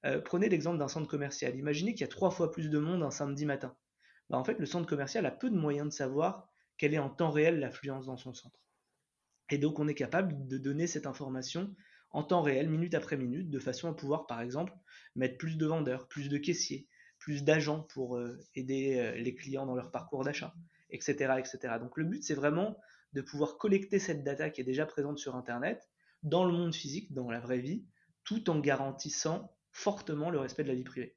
Euh, 0.06 0.20
prenez 0.20 0.48
l'exemple 0.48 0.78
d'un 0.78 0.88
centre 0.88 1.08
commercial. 1.08 1.56
Imaginez 1.56 1.92
qu'il 1.92 2.02
y 2.02 2.04
a 2.04 2.08
trois 2.08 2.30
fois 2.30 2.52
plus 2.52 2.70
de 2.70 2.78
monde 2.78 3.02
un 3.02 3.10
samedi 3.10 3.44
matin. 3.44 3.76
Bah, 4.30 4.38
en 4.38 4.44
fait, 4.44 4.58
le 4.58 4.66
centre 4.66 4.86
commercial 4.86 5.26
a 5.26 5.30
peu 5.30 5.50
de 5.50 5.56
moyens 5.56 5.88
de 5.88 5.92
savoir 5.92 6.48
quelle 6.78 6.94
est 6.94 6.98
en 6.98 7.10
temps 7.10 7.30
réel 7.30 7.58
l'affluence 7.58 8.06
dans 8.06 8.16
son 8.16 8.32
centre. 8.32 8.60
Et 9.50 9.58
donc, 9.58 9.78
on 9.78 9.88
est 9.88 9.94
capable 9.94 10.46
de 10.46 10.58
donner 10.58 10.86
cette 10.86 11.06
information 11.06 11.74
en 12.10 12.22
temps 12.22 12.42
réel, 12.42 12.68
minute 12.68 12.94
après 12.94 13.16
minute, 13.16 13.50
de 13.50 13.58
façon 13.58 13.90
à 13.90 13.94
pouvoir, 13.94 14.26
par 14.26 14.40
exemple, 14.40 14.72
mettre 15.16 15.38
plus 15.38 15.56
de 15.56 15.66
vendeurs, 15.66 16.06
plus 16.08 16.28
de 16.28 16.38
caissiers, 16.38 16.86
plus 17.18 17.42
d'agents 17.44 17.82
pour 17.82 18.16
euh, 18.16 18.38
aider 18.54 18.98
euh, 18.98 19.16
les 19.16 19.34
clients 19.34 19.66
dans 19.66 19.74
leur 19.74 19.90
parcours 19.90 20.24
d'achat, 20.24 20.54
etc., 20.90 21.34
etc. 21.38 21.74
Donc, 21.80 21.96
le 21.96 22.04
but, 22.04 22.22
c'est 22.22 22.34
vraiment 22.34 22.78
de 23.12 23.22
pouvoir 23.22 23.58
collecter 23.58 23.98
cette 23.98 24.22
data 24.22 24.50
qui 24.50 24.60
est 24.60 24.64
déjà 24.64 24.86
présente 24.86 25.18
sur 25.18 25.34
Internet, 25.36 25.88
dans 26.22 26.44
le 26.44 26.52
monde 26.52 26.74
physique, 26.74 27.12
dans 27.12 27.30
la 27.30 27.40
vraie 27.40 27.58
vie, 27.58 27.84
tout 28.24 28.50
en 28.50 28.58
garantissant 28.58 29.55
fortement 29.76 30.30
le 30.30 30.38
respect 30.38 30.62
de 30.62 30.68
la 30.68 30.74
vie 30.74 30.84
privée. 30.84 31.14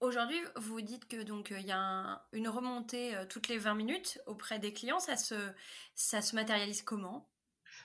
Aujourd'hui, 0.00 0.38
vous 0.56 0.80
dites 0.80 1.06
que 1.06 1.22
donc 1.22 1.54
il 1.56 1.66
y 1.66 1.72
a 1.72 2.26
une 2.32 2.48
remontée 2.48 3.14
euh, 3.14 3.24
toutes 3.28 3.48
les 3.48 3.58
20 3.58 3.74
minutes 3.74 4.20
auprès 4.26 4.58
des 4.58 4.72
clients. 4.72 4.98
Ça 4.98 5.16
se, 5.16 5.36
ça 5.94 6.20
se 6.20 6.34
matérialise 6.34 6.82
comment? 6.82 7.30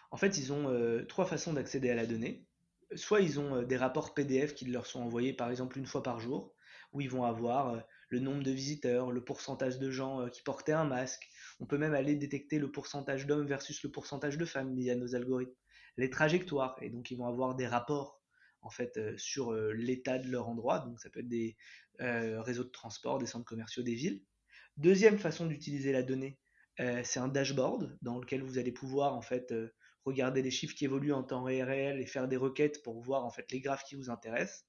En 0.09 0.17
fait, 0.17 0.39
ils 0.39 0.51
ont 0.51 0.69
euh, 0.69 1.05
trois 1.05 1.25
façons 1.25 1.53
d'accéder 1.53 1.91
à 1.91 1.95
la 1.95 2.07
donnée. 2.07 2.47
Soit 2.95 3.21
ils 3.21 3.39
ont 3.39 3.57
euh, 3.57 3.63
des 3.63 3.77
rapports 3.77 4.15
PDF 4.15 4.55
qui 4.55 4.65
leur 4.65 4.87
sont 4.87 5.01
envoyés 5.01 5.33
par 5.33 5.51
exemple 5.51 5.77
une 5.77 5.85
fois 5.85 6.01
par 6.01 6.19
jour, 6.19 6.55
où 6.93 7.01
ils 7.01 7.09
vont 7.09 7.25
avoir 7.25 7.83
le 8.09 8.19
nombre 8.19 8.43
de 8.43 8.51
visiteurs, 8.51 9.11
le 9.11 9.23
pourcentage 9.23 9.77
de 9.77 9.91
gens 9.91 10.29
qui 10.29 10.41
portaient 10.41 10.73
un 10.73 10.85
masque. 10.85 11.29
On 11.59 11.65
peut 11.65 11.77
même 11.77 11.93
aller 11.93 12.15
détecter 12.15 12.57
le 12.57 12.71
pourcentage 12.71 13.27
d'hommes 13.27 13.47
versus 13.47 13.83
le 13.83 13.91
pourcentage 13.91 14.37
de 14.37 14.45
femmes 14.45 14.75
via 14.75 14.95
nos 14.95 15.15
algorithmes. 15.15 15.53
Les 15.97 16.09
trajectoires, 16.09 16.75
et 16.81 16.89
donc 16.89 17.09
ils 17.09 17.17
vont 17.17 17.27
avoir 17.27 17.55
des 17.55 17.65
rapports 17.65 18.22
en 18.63 18.69
fait 18.69 18.97
euh, 18.97 19.17
sur 19.17 19.51
euh, 19.51 19.71
l'état 19.73 20.17
de 20.17 20.29
leur 20.29 20.47
endroit. 20.47 20.79
Donc 20.79 20.99
ça 20.99 21.09
peut 21.09 21.19
être 21.19 21.27
des 21.27 21.55
euh, 22.01 22.41
réseaux 22.41 22.63
de 22.63 22.69
transport, 22.69 23.19
des 23.19 23.25
centres 23.25 23.45
commerciaux, 23.45 23.83
des 23.83 23.95
villes. 23.95 24.23
Deuxième 24.77 25.19
façon 25.19 25.45
d'utiliser 25.45 25.91
la 25.91 26.01
donnée, 26.01 26.39
c'est 27.03 27.19
un 27.19 27.27
dashboard 27.27 27.95
dans 28.01 28.17
lequel 28.17 28.41
vous 28.41 28.57
allez 28.57 28.71
pouvoir 28.71 29.13
en 29.13 29.21
fait 29.21 29.53
regarder 30.03 30.41
les 30.41 30.49
chiffres 30.49 30.73
qui 30.73 30.85
évoluent 30.85 31.13
en 31.13 31.21
temps 31.21 31.43
réel 31.43 31.99
et 31.99 32.07
faire 32.07 32.27
des 32.27 32.37
requêtes 32.37 32.81
pour 32.81 32.99
voir 32.99 33.23
en 33.23 33.29
fait 33.29 33.51
les 33.51 33.59
graphes 33.59 33.83
qui 33.83 33.93
vous 33.93 34.09
intéressent. 34.09 34.65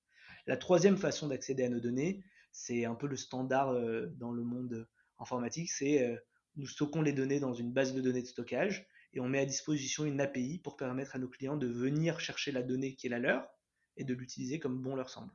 La 0.46 0.58
troisième 0.58 0.98
façon 0.98 1.28
d'accéder 1.28 1.64
à 1.64 1.70
nos 1.70 1.80
données, 1.80 2.22
c'est 2.52 2.84
un 2.84 2.94
peu 2.94 3.06
le 3.06 3.16
standard 3.16 3.72
dans 4.18 4.30
le 4.30 4.42
monde 4.42 4.86
informatique, 5.18 5.70
c'est 5.70 6.14
nous 6.56 6.66
stockons 6.66 7.00
les 7.00 7.14
données 7.14 7.40
dans 7.40 7.54
une 7.54 7.72
base 7.72 7.94
de 7.94 8.02
données 8.02 8.20
de 8.20 8.26
stockage 8.26 8.86
et 9.14 9.20
on 9.20 9.28
met 9.30 9.38
à 9.38 9.46
disposition 9.46 10.04
une 10.04 10.20
API 10.20 10.58
pour 10.58 10.76
permettre 10.76 11.16
à 11.16 11.18
nos 11.18 11.28
clients 11.28 11.56
de 11.56 11.68
venir 11.68 12.20
chercher 12.20 12.52
la 12.52 12.62
donnée 12.62 12.94
qui 12.94 13.06
est 13.06 13.10
la 13.10 13.20
leur 13.20 13.53
et 13.96 14.04
de 14.04 14.14
l'utiliser 14.14 14.58
comme 14.58 14.80
bon 14.80 14.96
leur 14.96 15.10
semble. 15.10 15.32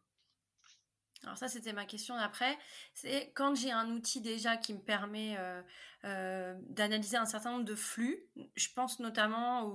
Alors 1.23 1.37
ça, 1.37 1.49
c'était 1.49 1.73
ma 1.73 1.85
question 1.85 2.15
d'après. 2.15 2.57
C'est 2.93 3.31
quand 3.35 3.53
j'ai 3.53 3.71
un 3.71 3.89
outil 3.91 4.21
déjà 4.21 4.55
qui 4.55 4.73
me 4.73 4.79
permet 4.79 5.35
euh, 5.37 5.61
euh, 6.05 6.55
d'analyser 6.69 7.17
un 7.17 7.25
certain 7.25 7.51
nombre 7.51 7.65
de 7.65 7.75
flux. 7.75 8.25
Je 8.55 8.69
pense 8.73 8.99
notamment 8.99 9.65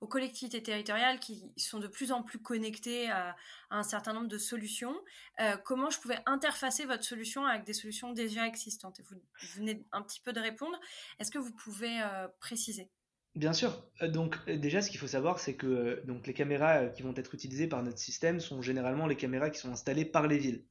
aux, 0.00 0.08
collectivités 0.08 0.62
territoriales 0.62 1.20
qui 1.20 1.44
sont 1.56 1.78
de 1.78 1.86
plus 1.86 2.10
en 2.10 2.24
plus 2.24 2.40
connectées 2.40 3.08
à, 3.08 3.36
un 3.70 3.84
certain 3.84 4.12
nombre 4.12 4.26
de 4.26 4.38
solutions. 4.38 5.00
Euh, 5.40 5.56
comment 5.58 5.90
je 5.90 6.00
pouvais 6.00 6.18
interfacer 6.26 6.86
votre 6.86 7.04
solution 7.04 7.46
avec 7.46 7.64
des 7.64 7.74
solutions 7.74 8.12
déjà 8.12 8.48
existantes? 8.48 9.00
Vous, 9.08 9.16
venez 9.54 9.86
un 9.92 10.02
petit 10.02 10.20
peu 10.20 10.32
de 10.32 10.40
répondre. 10.40 10.78
Est-ce 11.20 11.30
que 11.30 11.38
vous 11.38 11.54
pouvez 11.54 12.02
préciser? 12.40 12.90
Bien 13.36 13.52
sûr. 13.52 13.88
Donc 14.02 14.44
déjà, 14.50 14.82
ce 14.82 14.90
qu'il 14.90 14.98
faut 14.98 15.06
savoir, 15.06 15.38
c'est 15.38 15.54
que 15.54 16.02
donc 16.06 16.26
les 16.26 16.34
caméras 16.34 16.86
qui 16.86 17.02
vont 17.02 17.14
être 17.16 17.34
utilisées 17.34 17.68
par 17.68 17.82
notre 17.82 17.98
système 17.98 18.40
sont 18.40 18.60
généralement 18.60 19.06
les 19.06 19.16
caméras 19.16 19.50
qui 19.50 19.58
sont 19.58 19.70
installées 19.70 20.04
par 20.04 20.26
les 20.26 20.38
villes 20.38 20.64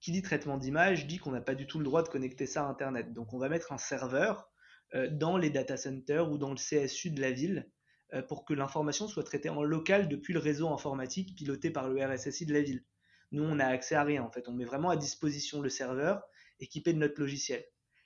qui 0.00 0.12
dit 0.12 0.22
traitement 0.22 0.56
d'image 0.56 1.06
dit 1.06 1.18
qu'on 1.18 1.30
n'a 1.30 1.40
pas 1.40 1.54
du 1.54 1.66
tout 1.66 1.78
le 1.78 1.84
droit 1.84 2.02
de 2.02 2.08
connecter 2.08 2.46
ça 2.46 2.64
à 2.64 2.68
Internet. 2.68 3.12
Donc 3.12 3.32
on 3.32 3.38
va 3.38 3.48
mettre 3.48 3.72
un 3.72 3.78
serveur 3.78 4.50
euh, 4.94 5.08
dans 5.10 5.36
les 5.36 5.50
data 5.50 5.76
centers 5.76 6.30
ou 6.30 6.38
dans 6.38 6.50
le 6.50 6.56
CSU 6.56 7.10
de 7.10 7.20
la 7.20 7.30
ville 7.30 7.70
euh, 8.14 8.22
pour 8.22 8.44
que 8.44 8.54
l'information 8.54 9.06
soit 9.06 9.24
traitée 9.24 9.50
en 9.50 9.62
local 9.62 10.08
depuis 10.08 10.32
le 10.32 10.40
réseau 10.40 10.68
informatique 10.70 11.36
piloté 11.36 11.70
par 11.70 11.88
le 11.88 12.02
RSSI 12.02 12.46
de 12.46 12.54
la 12.54 12.62
ville. 12.62 12.84
Nous, 13.30 13.44
on 13.44 13.56
n'a 13.56 13.68
accès 13.68 13.94
à 13.94 14.02
rien 14.02 14.22
en 14.22 14.30
fait. 14.30 14.48
On 14.48 14.52
met 14.52 14.64
vraiment 14.64 14.90
à 14.90 14.96
disposition 14.96 15.60
le 15.60 15.68
serveur 15.68 16.22
équipé 16.58 16.92
de 16.92 16.98
notre 16.98 17.20
logiciel. 17.20 17.64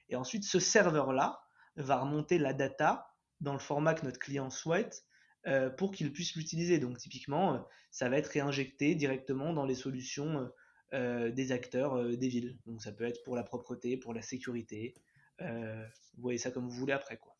Et 0.08 0.16
ensuite, 0.16 0.44
ce 0.44 0.58
serveur-là 0.58 1.40
va 1.76 1.96
remonter 1.96 2.38
la 2.38 2.52
data 2.52 3.06
dans 3.44 3.52
le 3.52 3.60
format 3.60 3.94
que 3.94 4.04
notre 4.04 4.18
client 4.18 4.50
souhaite 4.50 5.04
euh, 5.46 5.70
pour 5.70 5.92
qu'il 5.92 6.12
puisse 6.12 6.34
l'utiliser. 6.34 6.78
Donc 6.78 6.98
typiquement, 6.98 7.64
ça 7.90 8.08
va 8.08 8.16
être 8.16 8.26
réinjecté 8.28 8.96
directement 8.96 9.52
dans 9.52 9.66
les 9.66 9.76
solutions 9.76 10.50
euh, 10.94 11.32
des 11.32 11.50
acteurs 11.50 11.96
euh, 11.96 12.16
des 12.16 12.28
villes. 12.28 12.56
Donc 12.66 12.80
ça 12.80 12.92
peut 12.92 13.02
être 13.02 13.20
pour 13.24 13.34
la 13.34 13.42
propreté, 13.42 13.96
pour 13.96 14.14
la 14.14 14.22
sécurité. 14.22 14.94
Euh, 15.40 15.84
vous 16.14 16.22
voyez 16.22 16.38
ça 16.38 16.52
comme 16.52 16.68
vous 16.68 16.76
voulez 16.76 16.92
après. 16.92 17.16
quoi. 17.16 17.34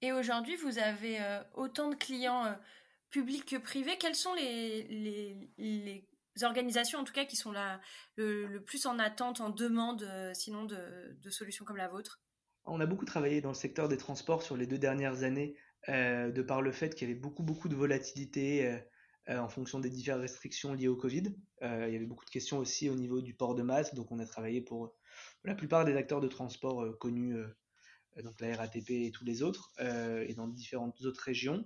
Et 0.00 0.10
aujourd'hui, 0.10 0.56
vous 0.56 0.78
avez 0.78 1.20
autant 1.54 1.90
de 1.90 1.94
clients 1.94 2.58
publics 3.10 3.44
que 3.44 3.56
privés. 3.56 3.98
Quelles 3.98 4.16
sont 4.16 4.34
les, 4.34 6.08
organisations, 6.42 6.98
en 6.98 7.04
tout 7.04 7.12
cas, 7.12 7.24
qui 7.24 7.36
sont 7.36 7.52
là, 7.52 7.80
le, 8.16 8.58
plus 8.58 8.84
en 8.86 8.98
attente, 8.98 9.40
en 9.40 9.50
demande, 9.50 10.10
sinon 10.34 10.64
de, 10.64 11.30
solutions 11.30 11.64
comme 11.64 11.76
la 11.76 11.86
vôtre? 11.86 12.20
On 12.64 12.80
a 12.80 12.86
beaucoup 12.86 13.04
travaillé 13.04 13.40
dans 13.40 13.50
le 13.50 13.54
secteur 13.54 13.88
des 13.88 13.96
transports 13.96 14.42
sur 14.42 14.56
les 14.56 14.66
deux 14.66 14.78
dernières 14.78 15.22
années, 15.22 15.56
de 15.88 16.42
par 16.42 16.62
le 16.62 16.72
fait 16.72 16.94
qu'il 16.94 17.08
y 17.08 17.10
avait 17.10 17.20
beaucoup, 17.20 17.42
beaucoup 17.42 17.68
de 17.68 17.74
volatilité 17.74 18.80
euh, 19.28 19.38
en 19.38 19.48
fonction 19.48 19.78
des 19.78 19.88
diverses 19.88 20.20
restrictions 20.20 20.74
liées 20.74 20.88
au 20.88 20.96
Covid. 20.96 21.32
Euh, 21.62 21.84
il 21.86 21.92
y 21.92 21.96
avait 21.96 22.06
beaucoup 22.06 22.24
de 22.24 22.30
questions 22.30 22.58
aussi 22.58 22.90
au 22.90 22.96
niveau 22.96 23.20
du 23.20 23.34
port 23.34 23.54
de 23.54 23.62
masque, 23.62 23.94
donc 23.94 24.10
on 24.10 24.18
a 24.18 24.26
travaillé 24.26 24.60
pour 24.60 24.96
la 25.44 25.54
plupart 25.54 25.84
des 25.84 25.94
acteurs 25.94 26.20
de 26.20 26.26
transport 26.26 26.82
euh, 26.82 26.92
connus, 26.92 27.36
donc 28.20 28.40
la 28.40 28.56
RATP 28.56 28.90
et 28.90 29.10
tous 29.12 29.24
les 29.24 29.42
autres, 29.42 29.72
et 29.78 30.34
dans 30.34 30.48
différentes 30.48 31.00
autres 31.02 31.22
régions. 31.22 31.64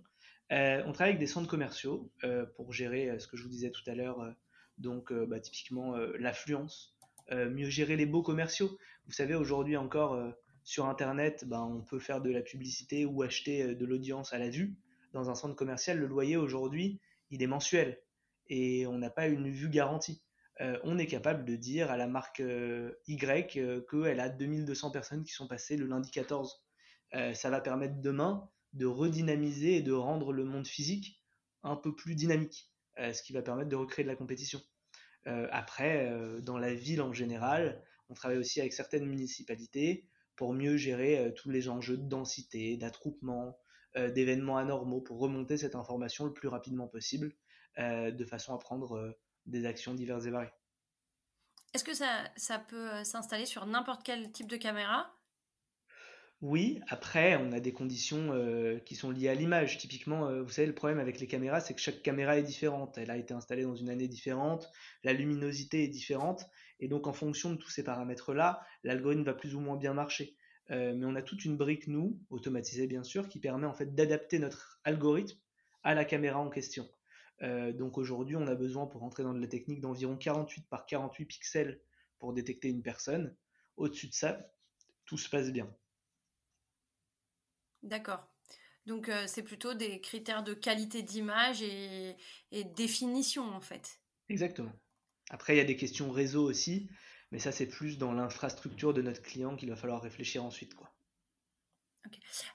on 0.50 0.92
travaille 0.92 1.14
avec 1.14 1.18
des 1.18 1.26
centres 1.26 1.48
commerciaux 1.48 2.12
pour 2.54 2.72
gérer 2.72 3.18
ce 3.18 3.26
que 3.26 3.36
je 3.36 3.42
vous 3.42 3.48
disais 3.48 3.72
tout 3.72 3.82
à 3.88 3.96
l'heure, 3.96 4.32
donc 4.78 5.12
bah, 5.12 5.40
typiquement 5.40 5.96
l'affluence, 5.96 6.96
mieux 7.32 7.68
gérer 7.68 7.96
les 7.96 8.06
beaux 8.06 8.22
commerciaux. 8.22 8.78
Vous 9.06 9.12
savez, 9.12 9.34
aujourd'hui 9.34 9.76
encore, 9.76 10.16
sur 10.66 10.86
Internet, 10.86 11.44
bah, 11.46 11.62
on 11.62 11.80
peut 11.80 12.00
faire 12.00 12.20
de 12.20 12.30
la 12.30 12.42
publicité 12.42 13.06
ou 13.06 13.22
acheter 13.22 13.74
de 13.76 13.86
l'audience 13.86 14.32
à 14.32 14.38
la 14.38 14.50
vue. 14.50 14.76
Dans 15.12 15.30
un 15.30 15.36
centre 15.36 15.54
commercial, 15.54 15.98
le 15.98 16.06
loyer 16.06 16.36
aujourd'hui, 16.36 17.00
il 17.30 17.40
est 17.40 17.46
mensuel 17.46 18.02
et 18.48 18.84
on 18.88 18.98
n'a 18.98 19.08
pas 19.08 19.28
une 19.28 19.48
vue 19.48 19.68
garantie. 19.68 20.22
Euh, 20.60 20.78
on 20.82 20.98
est 20.98 21.06
capable 21.06 21.44
de 21.44 21.54
dire 21.54 21.90
à 21.90 21.96
la 21.96 22.08
marque 22.08 22.40
euh, 22.40 22.92
Y 23.06 23.56
euh, 23.58 23.80
qu'elle 23.88 24.18
a 24.18 24.28
2200 24.28 24.90
personnes 24.90 25.22
qui 25.22 25.32
sont 25.32 25.46
passées 25.46 25.76
le 25.76 25.86
lundi 25.86 26.10
14. 26.10 26.64
ça 27.34 27.48
va 27.48 27.60
permettre 27.60 28.00
demain 28.00 28.50
de 28.72 28.86
redynamiser 28.86 29.76
et 29.76 29.82
de 29.82 29.92
rendre 29.92 30.32
le 30.32 30.44
monde 30.44 30.66
physique 30.66 31.22
un 31.62 31.76
peu 31.76 31.94
plus 31.94 32.16
dynamique, 32.16 32.70
ce 32.98 33.22
qui 33.22 33.32
va 33.32 33.40
permettre 33.40 33.68
de 33.68 33.76
recréer 33.76 34.04
de 34.04 34.10
la 34.10 34.16
compétition. 34.16 34.60
après, 35.24 36.12
dans 36.42 36.58
la 36.58 36.74
ville 36.74 37.00
en 37.00 37.14
général, 37.14 37.82
on 38.10 38.14
travaille 38.14 38.36
aussi 38.38 38.60
avec 38.60 38.74
certaines 38.74 39.06
municipalités 39.06 40.04
pour 40.36 40.52
mieux 40.52 40.76
gérer 40.76 41.32
tous 41.36 41.50
les 41.50 41.68
enjeux 41.68 41.96
de 41.96 42.08
densité, 42.08 42.76
d'attroupement, 42.76 43.58
euh, 43.96 44.10
d'événements 44.10 44.58
anormaux 44.58 45.00
pour 45.00 45.18
remonter 45.18 45.56
cette 45.56 45.74
information 45.74 46.26
le 46.26 46.32
plus 46.34 46.48
rapidement 46.48 46.86
possible, 46.86 47.32
euh, 47.78 48.10
de 48.10 48.24
façon 48.26 48.54
à 48.54 48.58
prendre 48.58 48.98
euh, 48.98 49.18
des 49.46 49.64
actions 49.64 49.94
diverses 49.94 50.26
et 50.26 50.30
variées. 50.30 50.50
Est-ce 51.72 51.82
que 51.82 51.94
ça, 51.94 52.24
ça 52.36 52.58
peut 52.58 53.02
s'installer 53.04 53.46
sur 53.46 53.64
n'importe 53.64 54.02
quel 54.04 54.30
type 54.32 54.48
de 54.48 54.58
caméra? 54.58 55.14
Oui, 56.42 56.80
après, 56.88 57.36
on 57.36 57.52
a 57.52 57.60
des 57.60 57.72
conditions 57.72 58.30
qui 58.84 58.94
sont 58.94 59.10
liées 59.10 59.28
à 59.28 59.34
l'image. 59.34 59.78
Typiquement, 59.78 60.42
vous 60.42 60.50
savez, 60.50 60.66
le 60.66 60.74
problème 60.74 60.98
avec 60.98 61.18
les 61.18 61.26
caméras, 61.26 61.60
c'est 61.60 61.74
que 61.74 61.80
chaque 61.80 62.02
caméra 62.02 62.38
est 62.38 62.42
différente. 62.42 62.98
Elle 62.98 63.10
a 63.10 63.16
été 63.16 63.32
installée 63.32 63.62
dans 63.62 63.74
une 63.74 63.88
année 63.88 64.08
différente, 64.08 64.70
la 65.02 65.14
luminosité 65.14 65.84
est 65.84 65.88
différente, 65.88 66.46
et 66.80 66.88
donc 66.88 67.06
en 67.06 67.12
fonction 67.12 67.50
de 67.50 67.56
tous 67.56 67.70
ces 67.70 67.82
paramètres-là, 67.82 68.60
l'algorithme 68.84 69.22
va 69.22 69.34
plus 69.34 69.54
ou 69.54 69.60
moins 69.60 69.76
bien 69.76 69.94
marcher. 69.94 70.36
Euh, 70.70 70.94
mais 70.96 71.06
on 71.06 71.14
a 71.14 71.22
toute 71.22 71.44
une 71.44 71.56
brique, 71.56 71.86
nous, 71.86 72.18
automatisée 72.30 72.86
bien 72.86 73.04
sûr, 73.04 73.28
qui 73.28 73.38
permet 73.38 73.66
en 73.66 73.74
fait 73.74 73.94
d'adapter 73.94 74.38
notre 74.38 74.80
algorithme 74.84 75.38
à 75.84 75.94
la 75.94 76.04
caméra 76.04 76.40
en 76.40 76.50
question. 76.50 76.88
Euh, 77.42 77.72
donc 77.72 77.98
aujourd'hui, 77.98 78.36
on 78.36 78.46
a 78.46 78.54
besoin, 78.54 78.86
pour 78.86 79.02
rentrer 79.02 79.22
dans 79.22 79.34
de 79.34 79.40
la 79.40 79.46
technique, 79.46 79.80
d'environ 79.80 80.16
48 80.16 80.68
par 80.68 80.86
48 80.86 81.26
pixels 81.26 81.80
pour 82.18 82.32
détecter 82.32 82.68
une 82.68 82.82
personne. 82.82 83.36
Au-dessus 83.76 84.08
de 84.08 84.14
ça, 84.14 84.52
tout 85.04 85.18
se 85.18 85.28
passe 85.28 85.52
bien. 85.52 85.72
D'accord. 87.82 88.26
Donc 88.86 89.08
euh, 89.08 89.24
c'est 89.26 89.42
plutôt 89.42 89.74
des 89.74 90.00
critères 90.00 90.42
de 90.42 90.54
qualité 90.54 91.02
d'image 91.02 91.62
et, 91.62 92.16
et 92.52 92.64
définition 92.64 93.44
en 93.44 93.60
fait. 93.60 94.00
Exactement. 94.28 94.72
Après, 95.30 95.54
il 95.54 95.58
y 95.58 95.60
a 95.60 95.64
des 95.64 95.76
questions 95.76 96.10
réseau 96.10 96.44
aussi. 96.44 96.88
Mais 97.32 97.38
ça, 97.38 97.52
c'est 97.52 97.66
plus 97.66 97.98
dans 97.98 98.12
l'infrastructure 98.12 98.94
de 98.94 99.02
notre 99.02 99.22
client 99.22 99.56
qu'il 99.56 99.68
va 99.68 99.76
falloir 99.76 100.00
réfléchir 100.00 100.44
ensuite. 100.44 100.74
Quoi. 100.74 100.92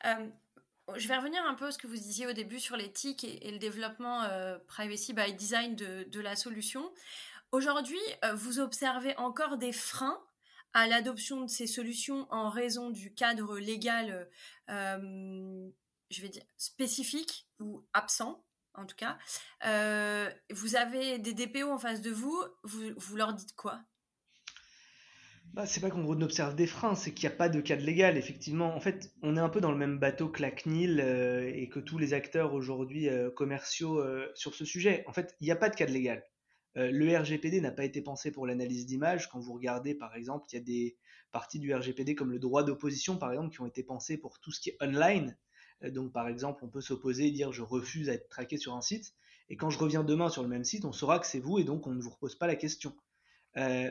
Euh, 0.06 0.28
je 0.96 1.08
vais 1.08 1.18
revenir 1.18 1.44
un 1.46 1.56
peu 1.56 1.68
à 1.68 1.72
ce 1.72 1.78
que 1.78 1.88
vous 1.88 1.96
disiez 1.96 2.28
au 2.28 2.34
début 2.34 2.60
sur 2.60 2.78
l'éthique 2.78 3.24
et, 3.24 3.52
le 3.52 3.60
développement 3.60 4.24
euh, 4.24 4.58
privacy 4.68 5.14
by 5.14 5.34
design 5.34 5.76
de, 5.76 6.20
la 6.20 6.36
solution. 6.36 6.92
Aujourd'hui, 7.52 8.00
euh, 8.24 8.34
vous 8.34 8.60
observez 8.60 9.16
encore 9.18 9.58
des 9.58 9.74
freins 9.74 10.24
à 10.74 10.88
l'adoption 10.88 11.42
de 11.42 11.50
ces 11.50 11.68
solutions 11.68 12.28
en 12.32 12.50
raison 12.50 12.92
du 12.92 13.14
cadre 13.14 13.60
légal, 13.60 14.30
je 14.70 16.22
vais 16.22 16.30
dire, 16.30 16.46
spécifique 16.56 17.46
ou 17.60 17.86
absent? 17.94 18.42
En 18.76 18.86
tout 18.86 18.96
cas. 18.96 19.18
vous 20.52 20.76
avez 20.76 21.20
des 21.20 21.34
DPO 21.34 21.72
en 21.72 21.80
face 21.80 22.02
de 22.02 22.12
vous, 22.12 22.42
vous, 22.64 22.92
vous 22.98 23.16
leur 23.16 23.34
dites 23.34 23.56
quoi? 23.56 23.82
Bah, 25.54 25.66
c'est 25.66 25.82
pas 25.82 25.90
qu'en 25.90 26.02
gros 26.02 26.16
on 26.16 26.22
observe 26.22 26.56
des 26.56 26.66
freins, 26.66 26.96
c'est 26.96 27.12
qu'il 27.12 27.28
n'y 27.28 27.34
a 27.34 27.38
pas 27.38 27.50
de 27.50 27.60
cadre 27.60 27.84
légal, 27.84 28.18
effectivement. 28.18 28.74
En 28.74 28.80
fait, 28.80 29.12
on 29.22 29.36
est 29.36 29.40
un 29.40 29.50
peu 29.50 29.60
dans 29.60 29.72
le 29.72 29.78
même 29.78 30.00
bateau 30.00 30.30
que 30.30 30.42
la 30.42 30.50
CNIL 30.50 31.02
euh, 31.02 31.52
et 31.54 31.68
que 31.68 31.80
tous 31.80 31.98
les 31.98 32.14
acteurs 32.14 32.54
aujourd'hui 32.54 33.10
euh, 33.10 33.30
commerciaux 33.30 34.00
euh, 34.00 34.32
sur 34.34 34.56
ce 34.56 34.64
sujet. 34.64 35.04
En 35.08 35.14
fait, 35.14 35.36
il 35.42 35.46
n'y 35.46 35.52
a 35.52 35.58
pas 35.58 35.70
de 35.70 35.76
cadre 35.76 35.92
légal. 35.92 36.24
le 36.76 37.18
RGPD 37.18 37.60
n'a 37.60 37.72
pas 37.72 37.84
été 37.84 38.02
pensé 38.02 38.32
pour 38.32 38.48
l'analyse 38.48 38.86
d'image. 38.86 39.28
Quand 39.30 39.42
vous 39.42 39.54
regardez, 39.54 39.94
par 39.94 40.16
exemple, 40.16 40.46
il 40.52 40.56
y 40.56 40.60
a 40.60 40.64
des 40.64 40.98
parties 41.34 41.60
du 41.60 41.74
RGPD 41.74 42.16
comme 42.16 42.32
le 42.32 42.40
droit 42.40 42.64
d'opposition, 42.64 43.18
par 43.18 43.32
exemple, 43.32 43.54
qui 43.54 43.60
ont 43.60 43.68
été 43.68 43.84
pensées 43.84 44.18
pour 44.18 44.40
tout 44.40 44.54
ce 44.54 44.62
qui 44.62 44.70
est 44.70 44.78
online. 44.82 45.36
Donc, 45.90 46.12
par 46.14 46.28
exemple, 46.28 46.64
on 46.64 46.68
peut 46.68 46.82
s'opposer 46.82 47.28
et 47.28 47.32
dire 47.32 47.52
je 47.52 47.62
refuse 47.62 48.10
à 48.10 48.14
être 48.14 48.30
traqué 48.30 48.58
sur 48.58 48.76
un 48.76 48.82
site. 48.82 49.14
Et 49.50 49.58
quand 49.58 49.70
je 49.70 49.80
reviens 49.80 50.04
demain 50.04 50.30
sur 50.30 50.44
le 50.44 50.48
même 50.48 50.64
site, 50.64 50.86
on 50.86 50.94
saura 50.94 51.20
que 51.20 51.26
c'est 51.26 51.40
vous 51.40 51.60
et 51.60 51.64
donc 51.64 51.88
on 51.88 51.92
ne 51.92 52.02
vous 52.02 52.10
repose 52.10 52.36
pas 52.36 52.48
la 52.48 52.56
question. 52.56 52.96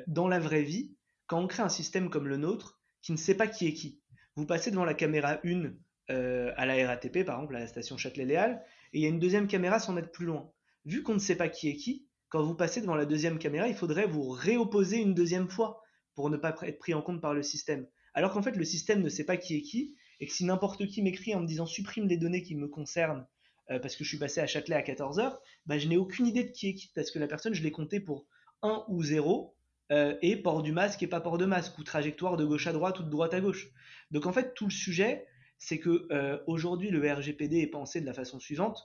dans 0.07 0.29
la 0.29 0.39
vraie 0.39 0.63
vie, 0.63 0.95
quand 1.27 1.41
on 1.41 1.47
crée 1.47 1.63
un 1.63 1.69
système 1.69 2.11
comme 2.11 2.29
le 2.29 2.37
nôtre, 2.37 2.81
qui 3.03 3.13
ne 3.13 3.17
sait 3.17 3.35
pas 3.35 3.47
qui 3.47 3.67
est 3.67 3.75
qui, 3.75 4.01
vous 4.37 4.47
passez 4.47 4.71
devant 4.71 4.85
la 4.85 4.95
caméra 4.95 5.39
1 5.45 5.73
euh, 6.11 6.53
à 6.57 6.67
la 6.67 6.87
RATP, 6.87 7.25
par 7.25 7.37
exemple, 7.37 7.57
à 7.57 7.61
la 7.61 7.67
station 7.67 7.97
Châtelet-Léal, 7.97 8.65
et 8.93 8.99
il 8.99 9.03
y 9.03 9.07
a 9.07 9.09
une 9.09 9.19
deuxième 9.19 9.47
caméra 9.47 9.79
100 9.79 9.93
mètres 9.93 10.11
plus 10.11 10.27
loin. 10.27 10.51
Vu 10.85 11.03
qu'on 11.03 11.15
ne 11.15 11.19
sait 11.19 11.37
pas 11.37 11.49
qui 11.49 11.69
est 11.69 11.77
qui, 11.77 12.07
quand 12.29 12.43
vous 12.43 12.55
passez 12.55 12.81
devant 12.81 12.95
la 12.95 13.07
deuxième 13.07 13.39
caméra, 13.39 13.69
il 13.69 13.75
faudrait 13.75 14.07
vous 14.07 14.31
réopposer 14.31 14.99
une 14.99 15.15
deuxième 15.15 15.49
fois 15.49 15.83
pour 16.15 16.31
ne 16.31 16.37
pas 16.37 16.57
être 16.63 16.79
pris 16.79 16.95
en 16.95 17.03
compte 17.03 17.21
par 17.21 17.35
le 17.35 17.43
système. 17.43 17.87
Alors 18.15 18.33
qu'en 18.33 18.43
fait, 18.43 18.57
le 18.57 18.65
système 18.65 19.03
ne 19.03 19.09
sait 19.09 19.25
pas 19.25 19.37
qui 19.37 19.57
est 19.57 19.63
qui, 19.63 19.95
et 20.21 20.27
que 20.27 20.33
si 20.33 20.45
n'importe 20.45 20.87
qui 20.87 21.03
m'écrit 21.03 21.35
en 21.35 21.41
me 21.41 21.47
disant 21.47 21.67
supprime 21.67 22.07
les 22.07 22.17
données 22.17 22.43
qui 22.43 22.55
me 22.55 22.69
concernent 22.69 23.27
euh, 23.71 23.79
parce 23.79 23.97
que 23.97 24.05
je 24.05 24.09
suis 24.09 24.19
passé 24.19 24.41
à 24.41 24.47
Châtelet 24.47 24.77
à 24.77 24.83
14h, 24.83 25.39
bah, 25.67 25.79
je 25.79 25.89
n'ai 25.89 25.97
aucune 25.97 26.27
idée 26.27 26.45
de 26.45 26.51
qui 26.51 26.69
est 26.69 26.75
qui, 26.75 26.91
parce 26.95 27.11
que 27.11 27.19
la 27.19 27.27
personne, 27.27 27.55
je 27.55 27.63
l'ai 27.63 27.71
compté 27.71 28.01
pour 28.01 28.27
1 28.63 28.85
ou 28.89 29.03
0, 29.03 29.57
euh, 29.93 30.17
et 30.23 30.37
port 30.37 30.63
du 30.63 30.73
masque 30.73 31.03
et 31.03 31.07
pas 31.07 31.21
port 31.21 31.39
de 31.39 31.47
masque, 31.47 31.79
ou 31.79 31.85
trajectoire 31.85 32.37
de 32.37 32.45
gauche 32.45 32.67
à 32.67 32.73
droite 32.73 32.99
ou 33.01 33.03
de 33.03 33.11
droite 33.11 33.35
à 33.35 33.41
gauche. 33.41 33.69
Donc 34.11 34.27
en 34.27 34.33
fait, 34.33 34.55
tout 34.55 34.67
le 34.67 34.73
sujet, 34.73 35.27
c'est 35.59 35.79
que 35.79 36.07
euh, 36.13 36.39
aujourd'hui 36.47 36.91
le 36.91 37.13
RGPD 37.13 37.59
est 37.61 37.67
pensé 37.67 38.01
de 38.01 38.07
la 38.07 38.15
façon 38.15 38.39
suivante. 38.39 38.83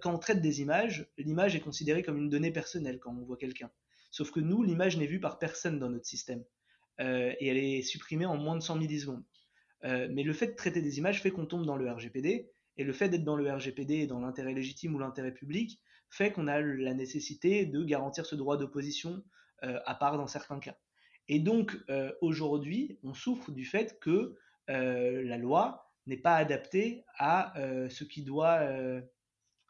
Quand 0.00 0.14
on 0.14 0.18
traite 0.18 0.40
des 0.40 0.60
images, 0.60 1.08
l'image 1.18 1.56
est 1.56 1.60
considérée 1.60 2.04
comme 2.04 2.16
une 2.16 2.28
donnée 2.28 2.52
personnelle 2.52 3.00
quand 3.00 3.10
on 3.10 3.24
voit 3.24 3.36
quelqu'un. 3.36 3.68
Sauf 4.12 4.30
que 4.30 4.38
nous, 4.38 4.62
l'image 4.62 4.96
n'est 4.96 5.08
vue 5.08 5.18
par 5.18 5.40
personne 5.40 5.80
dans 5.80 5.90
notre 5.90 6.06
système. 6.06 6.44
Et 7.00 7.48
elle 7.48 7.56
est 7.56 7.82
supprimée 7.82 8.26
en 8.26 8.36
moins 8.36 8.54
de 8.54 8.62
100 8.62 8.76
millisecondes. 8.76 9.24
Euh, 9.84 10.08
mais 10.10 10.22
le 10.22 10.32
fait 10.32 10.48
de 10.48 10.54
traiter 10.54 10.82
des 10.82 10.98
images 10.98 11.22
fait 11.22 11.30
qu'on 11.30 11.46
tombe 11.46 11.66
dans 11.66 11.76
le 11.76 11.90
RGPD, 11.90 12.50
et 12.78 12.84
le 12.84 12.92
fait 12.92 13.08
d'être 13.08 13.24
dans 13.24 13.36
le 13.36 13.50
RGPD 13.52 13.94
et 13.96 14.06
dans 14.06 14.20
l'intérêt 14.20 14.54
légitime 14.54 14.94
ou 14.94 14.98
l'intérêt 14.98 15.32
public 15.32 15.80
fait 16.08 16.32
qu'on 16.32 16.46
a 16.46 16.60
la 16.60 16.94
nécessité 16.94 17.66
de 17.66 17.84
garantir 17.84 18.24
ce 18.24 18.34
droit 18.34 18.56
d'opposition 18.56 19.22
euh, 19.62 19.78
à 19.84 19.94
part 19.94 20.16
dans 20.16 20.26
certains 20.26 20.58
cas. 20.58 20.76
Et 21.28 21.38
donc 21.38 21.76
aujourd'hui, 22.20 22.98
on 23.04 23.14
souffre 23.14 23.52
du 23.52 23.64
fait 23.64 23.98
que 24.00 24.36
la 24.66 25.38
loi 25.38 25.92
n'est 26.06 26.16
pas 26.16 26.34
adaptée 26.34 27.04
à 27.16 27.54
ce 27.88 28.04
qui 28.04 28.22
doit 28.22 28.60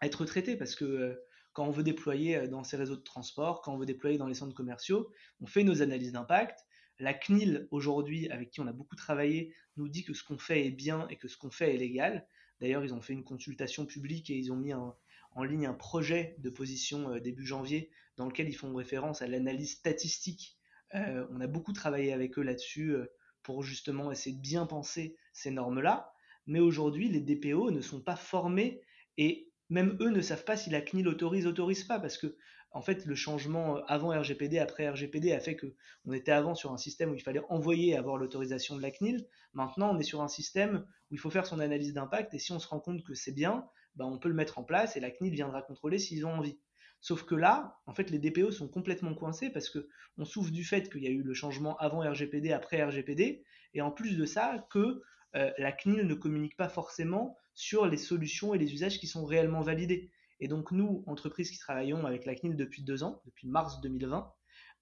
être 0.00 0.24
traité, 0.24 0.56
parce 0.56 0.74
que 0.74 1.20
quand 1.52 1.66
on 1.66 1.70
veut 1.70 1.82
déployer 1.82 2.48
dans 2.48 2.64
ces 2.64 2.76
réseaux 2.76 2.96
de 2.96 3.02
transport, 3.02 3.60
quand 3.60 3.74
on 3.74 3.78
veut 3.78 3.86
déployer 3.86 4.16
dans 4.16 4.26
les 4.26 4.34
centres 4.34 4.54
commerciaux, 4.54 5.10
on 5.40 5.46
fait 5.46 5.62
nos 5.62 5.82
analyses 5.82 6.12
d'impact, 6.12 6.64
la 7.02 7.14
CNIL, 7.14 7.66
aujourd'hui, 7.72 8.30
avec 8.30 8.50
qui 8.50 8.60
on 8.60 8.66
a 8.68 8.72
beaucoup 8.72 8.94
travaillé, 8.94 9.54
nous 9.76 9.88
dit 9.88 10.04
que 10.04 10.14
ce 10.14 10.22
qu'on 10.22 10.38
fait 10.38 10.66
est 10.66 10.70
bien 10.70 11.08
et 11.08 11.16
que 11.16 11.26
ce 11.26 11.36
qu'on 11.36 11.50
fait 11.50 11.74
est 11.74 11.78
légal. 11.78 12.28
D'ailleurs, 12.60 12.84
ils 12.84 12.94
ont 12.94 13.00
fait 13.00 13.12
une 13.12 13.24
consultation 13.24 13.86
publique 13.86 14.30
et 14.30 14.36
ils 14.36 14.52
ont 14.52 14.56
mis 14.56 14.72
en 14.72 15.44
ligne 15.44 15.66
un 15.66 15.74
projet 15.74 16.36
de 16.38 16.48
position 16.48 17.10
euh, 17.10 17.20
début 17.20 17.44
janvier 17.44 17.90
dans 18.16 18.26
lequel 18.26 18.48
ils 18.48 18.56
font 18.56 18.72
référence 18.72 19.20
à 19.20 19.26
l'analyse 19.26 19.72
statistique. 19.72 20.56
Euh, 20.94 21.26
on 21.30 21.40
a 21.40 21.48
beaucoup 21.48 21.72
travaillé 21.72 22.12
avec 22.12 22.38
eux 22.38 22.42
là-dessus 22.42 22.90
euh, 22.90 23.06
pour 23.42 23.64
justement 23.64 24.12
essayer 24.12 24.36
de 24.36 24.40
bien 24.40 24.66
penser 24.66 25.16
ces 25.32 25.50
normes-là. 25.50 26.12
Mais 26.46 26.60
aujourd'hui, 26.60 27.08
les 27.08 27.20
DPO 27.20 27.72
ne 27.72 27.80
sont 27.80 28.00
pas 28.00 28.16
formés 28.16 28.80
et 29.16 29.51
même 29.72 29.96
eux 30.00 30.10
ne 30.10 30.20
savent 30.20 30.44
pas 30.44 30.56
si 30.56 30.70
la 30.70 30.82
CNIL 30.82 31.08
autorise, 31.08 31.46
autorise 31.46 31.84
pas, 31.84 31.98
parce 31.98 32.18
que 32.18 32.36
en 32.74 32.80
fait, 32.80 33.04
le 33.04 33.14
changement 33.14 33.76
euh, 33.76 33.80
avant 33.86 34.08
RGPD, 34.18 34.58
après 34.58 34.88
RGPD 34.88 35.32
a 35.32 35.40
fait 35.40 35.56
que 35.56 35.74
on 36.04 36.12
était 36.12 36.32
avant 36.32 36.54
sur 36.54 36.72
un 36.72 36.78
système 36.78 37.10
où 37.10 37.14
il 37.14 37.22
fallait 37.22 37.42
envoyer 37.48 37.96
avoir 37.96 38.16
l'autorisation 38.16 38.76
de 38.76 38.82
la 38.82 38.90
CNIL. 38.90 39.26
Maintenant, 39.52 39.94
on 39.94 39.98
est 39.98 40.04
sur 40.04 40.22
un 40.22 40.28
système 40.28 40.86
où 41.10 41.14
il 41.14 41.18
faut 41.18 41.30
faire 41.30 41.46
son 41.46 41.60
analyse 41.60 41.92
d'impact 41.92 42.34
et 42.34 42.38
si 42.38 42.52
on 42.52 42.58
se 42.58 42.68
rend 42.68 42.80
compte 42.80 43.04
que 43.04 43.14
c'est 43.14 43.32
bien, 43.32 43.66
ben, 43.96 44.06
on 44.06 44.18
peut 44.18 44.28
le 44.28 44.34
mettre 44.34 44.58
en 44.58 44.64
place 44.64 44.96
et 44.96 45.00
la 45.00 45.10
CNIL 45.10 45.34
viendra 45.34 45.62
contrôler 45.62 45.98
s'ils 45.98 46.24
ont 46.24 46.32
envie. 46.32 46.58
Sauf 47.00 47.24
que 47.24 47.34
là, 47.34 47.78
en 47.86 47.94
fait, 47.94 48.10
les 48.10 48.18
DPO 48.18 48.52
sont 48.52 48.68
complètement 48.68 49.14
coincés 49.14 49.50
parce 49.50 49.68
que 49.68 49.88
on 50.16 50.24
souffre 50.24 50.50
du 50.50 50.64
fait 50.64 50.90
qu'il 50.90 51.02
y 51.02 51.08
a 51.08 51.10
eu 51.10 51.22
le 51.22 51.34
changement 51.34 51.76
avant 51.78 52.00
RGPD, 52.00 52.52
après 52.52 52.82
RGPD, 52.82 53.42
et 53.74 53.82
en 53.82 53.90
plus 53.90 54.16
de 54.16 54.24
ça, 54.24 54.66
que 54.70 55.02
euh, 55.34 55.50
la 55.58 55.72
CNIL 55.72 56.06
ne 56.06 56.14
communique 56.14 56.56
pas 56.56 56.68
forcément 56.68 57.36
sur 57.54 57.86
les 57.86 57.96
solutions 57.96 58.54
et 58.54 58.58
les 58.58 58.72
usages 58.72 58.98
qui 58.98 59.06
sont 59.06 59.24
réellement 59.24 59.60
validés. 59.60 60.10
Et 60.40 60.48
donc 60.48 60.72
nous, 60.72 61.04
entreprises 61.06 61.50
qui 61.50 61.58
travaillons 61.58 62.04
avec 62.04 62.26
la 62.26 62.34
CNIL 62.34 62.56
depuis 62.56 62.82
deux 62.82 63.04
ans, 63.04 63.22
depuis 63.26 63.46
mars 63.46 63.80
2020, 63.80 64.32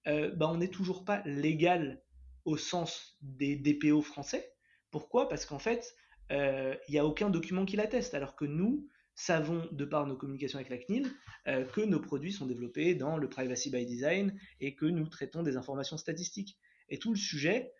euh, 0.07 0.31
bah, 0.31 0.49
on 0.49 0.57
n'est 0.57 0.69
toujours 0.69 1.05
pas 1.05 1.21
légal 1.25 2.01
au 2.45 2.57
sens 2.57 3.17
des 3.21 3.55
DPO 3.55 4.01
français. 4.01 4.53
Pourquoi? 4.89 5.29
Parce 5.29 5.45
qu'en 5.45 5.59
fait, 5.59 5.95
euh, 6.31 6.75
il 6.87 6.93
n'y 6.93 6.97
a 6.97 7.05
aucun 7.05 7.29
document 7.29 7.65
qui 7.65 7.75
l'atteste, 7.75 8.13
alors 8.13 8.35
que 8.35 8.45
nous 8.45 8.87
savons, 9.13 9.67
de 9.71 9.85
par 9.85 10.07
nos 10.07 10.15
communications 10.15 10.57
avec 10.57 10.71
la 10.71 10.79
CNIL, 10.79 11.07
euh, 11.47 11.63
que 11.65 11.81
nos 11.81 11.99
produits 11.99 12.31
sont 12.31 12.47
développés 12.47 12.95
dans 12.95 13.17
le 13.17 13.29
Privacy 13.29 13.69
by 13.69 13.85
Design 13.85 14.35
et 14.59 14.73
que 14.73 14.85
nous 14.85 15.07
traitons 15.07 15.43
des 15.43 15.57
informations 15.57 15.97
statistiques. 15.97 16.57
Et 16.89 16.97
tout 16.97 17.11
le 17.11 17.19
sujet, 17.19 17.71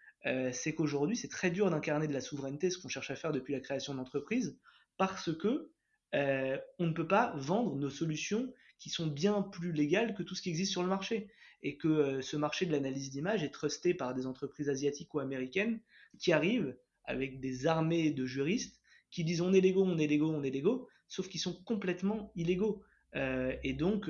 c'est 0.53 0.75
qu'aujourd'hui, 0.75 1.17
c'est 1.17 1.29
très 1.29 1.49
dur 1.49 1.71
d'incarner 1.71 2.07
de 2.07 2.13
la 2.13 2.21
souveraineté, 2.21 2.69
ce 2.69 2.77
qu'on 2.77 2.89
cherche 2.89 3.09
à 3.09 3.15
faire 3.15 3.31
depuis 3.31 3.53
la 3.53 3.59
création 3.59 3.93
de 3.93 3.97
l'entreprise, 3.97 4.59
parce 4.97 5.35
que 5.35 5.71
euh, 6.13 6.57
on 6.79 6.87
ne 6.87 6.93
peut 6.93 7.07
pas 7.07 7.33
vendre 7.37 7.75
nos 7.75 7.89
solutions 7.89 8.53
qui 8.79 8.89
sont 8.89 9.07
bien 9.07 9.41
plus 9.41 9.71
légales 9.71 10.13
que 10.13 10.23
tout 10.23 10.35
ce 10.35 10.41
qui 10.41 10.49
existe 10.49 10.71
sur 10.71 10.83
le 10.83 10.89
marché. 10.89 11.29
Et 11.63 11.77
que 11.77 11.87
euh, 11.87 12.21
ce 12.21 12.37
marché 12.37 12.65
de 12.65 12.71
l'analyse 12.71 13.11
d'image 13.11 13.43
est 13.43 13.53
trusté 13.53 13.93
par 13.93 14.15
des 14.15 14.25
entreprises 14.25 14.69
asiatiques 14.69 15.13
ou 15.13 15.19
américaines 15.19 15.79
qui 16.17 16.33
arrivent 16.33 16.75
avec 17.05 17.39
des 17.39 17.67
armées 17.67 18.11
de 18.11 18.25
juristes 18.25 18.81
qui 19.11 19.23
disent 19.23 19.41
on 19.41 19.53
est 19.53 19.61
légaux, 19.61 19.83
on 19.83 19.97
est 19.99 20.07
légaux, 20.07 20.31
on 20.31 20.43
est 20.43 20.49
légaux, 20.49 20.87
sauf 21.07 21.29
qu'ils 21.29 21.39
sont 21.39 21.61
complètement 21.63 22.31
illégaux. 22.35 22.81
Euh, 23.15 23.55
et 23.63 23.73
donc, 23.73 24.09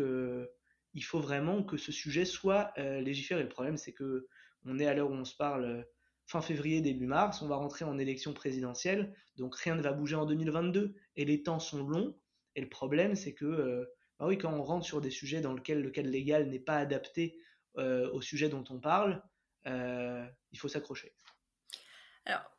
il 0.93 1.03
faut 1.03 1.19
vraiment 1.19 1.63
que 1.63 1.75
ce 1.75 1.91
sujet 1.91 2.23
soit 2.23 2.73
légiféré. 2.77 3.43
Le 3.43 3.49
problème, 3.49 3.77
c'est 3.77 3.93
que 3.93 4.27
on 4.63 4.79
est 4.79 4.85
à 4.85 4.93
l'heure 4.93 5.09
où 5.09 5.15
on 5.15 5.25
se 5.25 5.35
parle 5.35 5.85
fin 6.31 6.41
février, 6.41 6.79
début 6.79 7.07
mars, 7.07 7.41
on 7.41 7.47
va 7.47 7.57
rentrer 7.57 7.83
en 7.83 7.97
élection 7.99 8.31
présidentielle, 8.33 9.13
donc 9.35 9.53
rien 9.57 9.75
ne 9.75 9.81
va 9.81 9.91
bouger 9.91 10.15
en 10.15 10.25
2022, 10.25 10.95
et 11.17 11.25
les 11.25 11.43
temps 11.43 11.59
sont 11.59 11.83
longs, 11.85 12.15
et 12.55 12.61
le 12.61 12.69
problème 12.69 13.15
c'est 13.15 13.33
que, 13.33 13.45
euh, 13.45 13.85
bah 14.17 14.27
oui, 14.27 14.37
quand 14.37 14.53
on 14.53 14.63
rentre 14.63 14.85
sur 14.85 15.01
des 15.01 15.11
sujets 15.11 15.41
dans 15.41 15.53
lesquels 15.53 15.81
le 15.81 15.89
cadre 15.89 16.09
légal 16.09 16.47
n'est 16.49 16.59
pas 16.59 16.77
adapté 16.77 17.37
euh, 17.77 18.09
au 18.11 18.21
sujet 18.21 18.47
dont 18.47 18.63
on 18.69 18.79
parle, 18.79 19.21
euh, 19.67 20.25
il 20.51 20.57
faut 20.57 20.69
s'accrocher. 20.69 21.13
Alors, 22.23 22.49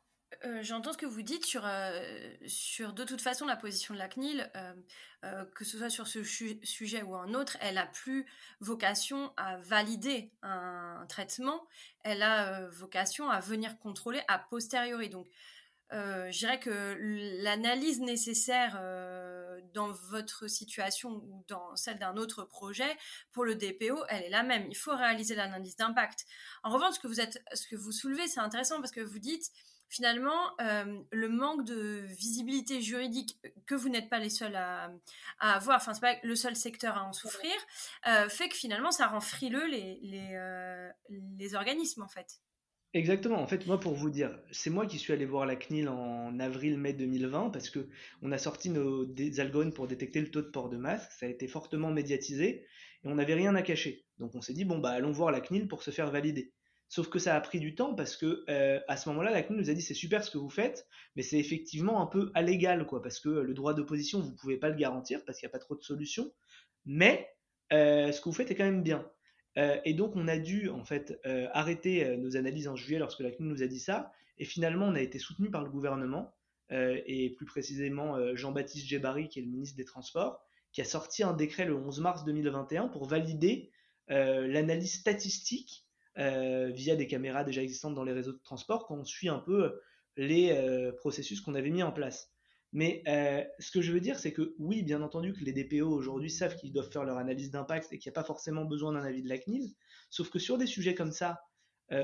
euh, 0.45 0.61
j'entends 0.61 0.91
ce 0.91 0.97
que 0.97 1.05
vous 1.05 1.21
dites 1.21 1.45
sur, 1.45 1.65
euh, 1.65 2.01
sur 2.47 2.91
de 2.91 3.05
toute 3.05 3.21
façon 3.21 3.45
la 3.45 3.55
position 3.55 3.93
de 3.93 3.99
la 3.99 4.09
CNIL, 4.09 4.51
euh, 4.55 5.45
que 5.55 5.63
ce 5.63 5.77
soit 5.77 5.89
sur 5.89 6.05
ce 6.05 6.21
sujet 6.23 7.01
ou 7.01 7.15
un 7.15 7.33
autre, 7.33 7.55
elle 7.61 7.77
a 7.77 7.85
plus 7.85 8.25
vocation 8.59 9.31
à 9.37 9.57
valider 9.57 10.31
un, 10.41 11.05
traitement, 11.07 11.65
elle 12.03 12.21
a 12.21 12.67
vocation 12.69 13.29
à 13.29 13.39
venir 13.39 13.79
contrôler 13.79 14.21
a 14.27 14.37
posteriori. 14.37 15.09
Donc, 15.09 15.27
je 15.91 16.37
dirais 16.37 16.59
que 16.59 16.97
l'analyse 17.41 18.01
nécessaire 18.01 18.81
dans 19.73 19.91
votre 19.91 20.49
situation 20.49 21.11
ou 21.11 21.45
dans 21.47 21.73
celle 21.77 21.99
d'un 21.99 22.17
autre 22.17 22.43
projet 22.43 22.97
pour 23.31 23.45
le 23.45 23.55
DPO, 23.55 24.03
elle 24.09 24.23
est 24.23 24.29
la 24.29 24.43
même. 24.43 24.65
Il 24.69 24.75
faut 24.75 24.95
réaliser 24.95 25.35
l'analyse 25.35 25.77
d'impact. 25.77 26.25
En 26.63 26.71
revanche, 26.71 26.95
ce 26.95 26.99
que 26.99 27.07
vous 27.07 27.21
êtes, 27.21 27.41
ce 27.53 27.67
que 27.67 27.77
vous 27.77 27.93
soulevez, 27.93 28.27
c'est 28.27 28.41
intéressant 28.41 28.81
parce 28.81 28.91
que 28.91 29.01
vous 29.01 29.19
dites 29.19 29.51
finalement, 29.93 30.59
euh, 30.59 30.99
le 31.11 31.29
manque 31.29 31.65
de 31.65 32.01
visibilité 32.17 32.81
juridique 32.81 33.37
que 33.67 33.75
vous 33.75 33.89
n'êtes 33.89 34.09
pas 34.09 34.17
les 34.17 34.31
seuls 34.31 34.55
à, 34.55 34.91
avoir, 35.39 35.77
enfin, 35.77 35.93
c'est 35.93 36.01
pas 36.01 36.15
le 36.23 36.35
seul 36.35 36.55
secteur 36.55 36.97
à 36.97 37.03
en 37.03 37.13
souffrir, 37.13 37.53
euh, 38.07 38.27
fait 38.27 38.49
que 38.49 38.55
finalement, 38.55 38.91
ça 38.91 39.07
rend 39.07 39.21
frileux 39.21 39.67
les, 39.67 39.99
euh, 40.33 40.89
les, 41.37 41.53
organismes, 41.53 42.01
en 42.01 42.07
fait. 42.07 42.39
Exactement. 42.95 43.39
En 43.39 43.47
fait, 43.47 43.67
moi, 43.67 43.79
pour 43.79 43.93
vous 43.93 44.09
dire, 44.09 44.35
c'est 44.51 44.71
moi 44.71 44.87
qui 44.87 44.97
suis 44.97 45.13
allé 45.13 45.25
voir 45.25 45.45
la 45.45 45.55
CNIL 45.55 45.87
en 45.89 46.39
avril-mai 46.39 46.93
2020 46.93 47.51
parce 47.51 47.69
que 47.69 47.87
on 48.21 48.31
a 48.31 48.37
sorti 48.37 48.69
nos 48.69 49.05
des 49.05 49.39
algorithmes 49.39 49.73
pour 49.73 49.87
détecter 49.87 50.21
le 50.21 50.29
taux 50.29 50.41
de 50.41 50.49
port 50.49 50.69
de 50.69 50.77
masque. 50.77 51.11
Ça 51.19 51.25
a 51.27 51.29
été 51.29 51.47
fortement 51.47 51.91
médiatisé 51.91 52.65
et 53.03 53.07
on 53.07 53.15
n'avait 53.15 53.33
rien 53.33 53.55
à 53.55 53.61
cacher. 53.63 54.05
Donc, 54.19 54.35
on 54.35 54.41
s'est 54.41 54.53
dit 54.53 54.65
bon 54.65 54.77
bah 54.77 54.91
allons 54.91 55.11
voir 55.11 55.31
la 55.31 55.41
CNIL 55.41 55.67
pour 55.67 55.81
se 55.81 55.89
faire 55.89 56.11
valider. 56.11 56.53
Sauf 56.93 57.09
que 57.09 57.17
ça 57.17 57.35
a 57.35 57.41
pris 57.41 57.59
du 57.59 57.73
temps 57.73 57.95
parce 57.95 58.15
que 58.15 58.45
euh, 58.49 58.79
à 58.87 58.97
ce 58.97 59.09
moment-là, 59.09 59.31
la 59.31 59.41
CNIL 59.41 59.59
nous 59.59 59.71
a 59.71 59.73
dit 59.73 59.81
c'est 59.81 59.95
super 59.95 60.23
ce 60.23 60.29
que 60.29 60.37
vous 60.37 60.51
faites, 60.51 60.85
mais 61.15 61.23
c'est 61.23 61.39
effectivement 61.39 62.03
un 62.03 62.05
peu 62.05 62.31
allégal, 62.35 62.85
quoi, 62.85 63.01
parce 63.01 63.19
que 63.19 63.29
le 63.29 63.55
droit 63.55 63.73
d'opposition, 63.73 64.19
vous 64.19 64.35
pouvez 64.35 64.57
pas 64.57 64.69
le 64.69 64.75
garantir 64.75 65.25
parce 65.25 65.39
qu'il 65.39 65.47
n'y 65.47 65.49
a 65.49 65.53
pas 65.53 65.59
trop 65.59 65.75
de 65.75 65.81
solutions. 65.81 66.31
Mais 66.85 67.27
euh, 67.71 68.11
ce 68.11 68.21
que 68.21 68.25
vous 68.25 68.35
faites 68.35 68.51
est 68.51 68.55
quand 68.55 68.65
même 68.65 68.83
bien. 68.83 69.09
Euh, 69.57 69.79
et 69.85 69.95
donc 69.95 70.15
on 70.15 70.27
a 70.27 70.37
dû 70.37 70.69
en 70.69 70.85
fait 70.85 71.19
arrêter 71.51 72.15
nos 72.17 72.37
analyses 72.37 72.67
en 72.67 72.75
juillet 72.75 72.99
lorsque 72.99 73.21
la 73.21 73.31
CNIL 73.31 73.49
nous 73.49 73.63
a 73.63 73.67
dit 73.67 73.79
ça. 73.79 74.11
Et 74.37 74.45
finalement, 74.45 74.85
on 74.85 74.93
a 74.93 75.01
été 75.01 75.17
soutenu 75.17 75.49
par 75.49 75.63
le 75.63 75.71
gouvernement 75.71 76.35
et 76.69 77.33
plus 77.35 77.47
précisément 77.47 78.35
Jean-Baptiste 78.35 78.85
Djebari, 78.85 79.29
qui 79.29 79.39
est 79.39 79.41
le 79.41 79.49
ministre 79.49 79.77
des 79.77 79.85
Transports, 79.85 80.45
qui 80.71 80.81
a 80.81 80.85
sorti 80.85 81.23
un 81.23 81.33
décret 81.33 81.65
le 81.65 81.75
11 81.75 82.01
mars 82.01 82.23
2021 82.23 82.89
pour 82.89 83.05
valider 83.07 83.71
l'analyse 84.09 84.93
statistique 84.99 85.87
euh, 86.19 86.69
via 86.69 86.95
des 86.95 87.07
caméras 87.07 87.43
déjà 87.43 87.63
existantes 87.63 87.95
dans 87.95 88.03
les 88.03 88.13
réseaux 88.13 88.33
de 88.33 88.41
transport 88.43 88.85
quand 88.85 88.95
on 88.95 89.03
suit 89.03 89.29
un 89.29 89.39
peu 89.39 89.63
euh, 89.63 89.81
les 90.15 90.51
euh, 90.51 90.91
processus 90.91 91.41
qu'on 91.41 91.55
avait 91.55 91.71
mis 91.71 91.81
en 91.81 91.91
place. 91.91 92.29
Mais 92.71 93.03
ce 93.59 93.69
que 93.69 93.81
je 93.81 93.91
veux 93.91 93.99
dire, 93.99 94.17
c'est 94.17 94.33
que 94.33 94.55
oui, 94.57 94.81
bien 94.81 95.03
entendu 95.03 95.33
que 95.33 95.43
les 95.43 95.53
DPO 95.53 95.87
aujourd'hui 95.87 96.31
savent 96.31 96.55
qu'ils 96.55 96.73
doivent 96.73 96.89
faire 96.89 97.03
leur 97.03 97.17
analyse 97.17 97.51
d'impact 97.51 97.93
et 97.93 97.99
qu'il 97.99 98.09
n'y 98.09 98.13
a 98.13 98.19
pas 98.19 98.25
forcément 98.25 98.65
besoin 98.65 98.93
d'un 98.93 99.03
avis 99.03 99.21
de 99.21 99.29
la 99.29 99.37
CNIL, 99.37 99.75
sauf 100.09 100.31
que 100.31 100.39
sur 100.39 100.57
des 100.57 100.65
sujets 100.65 100.95
comme 100.95 101.11
ça, 101.11 101.43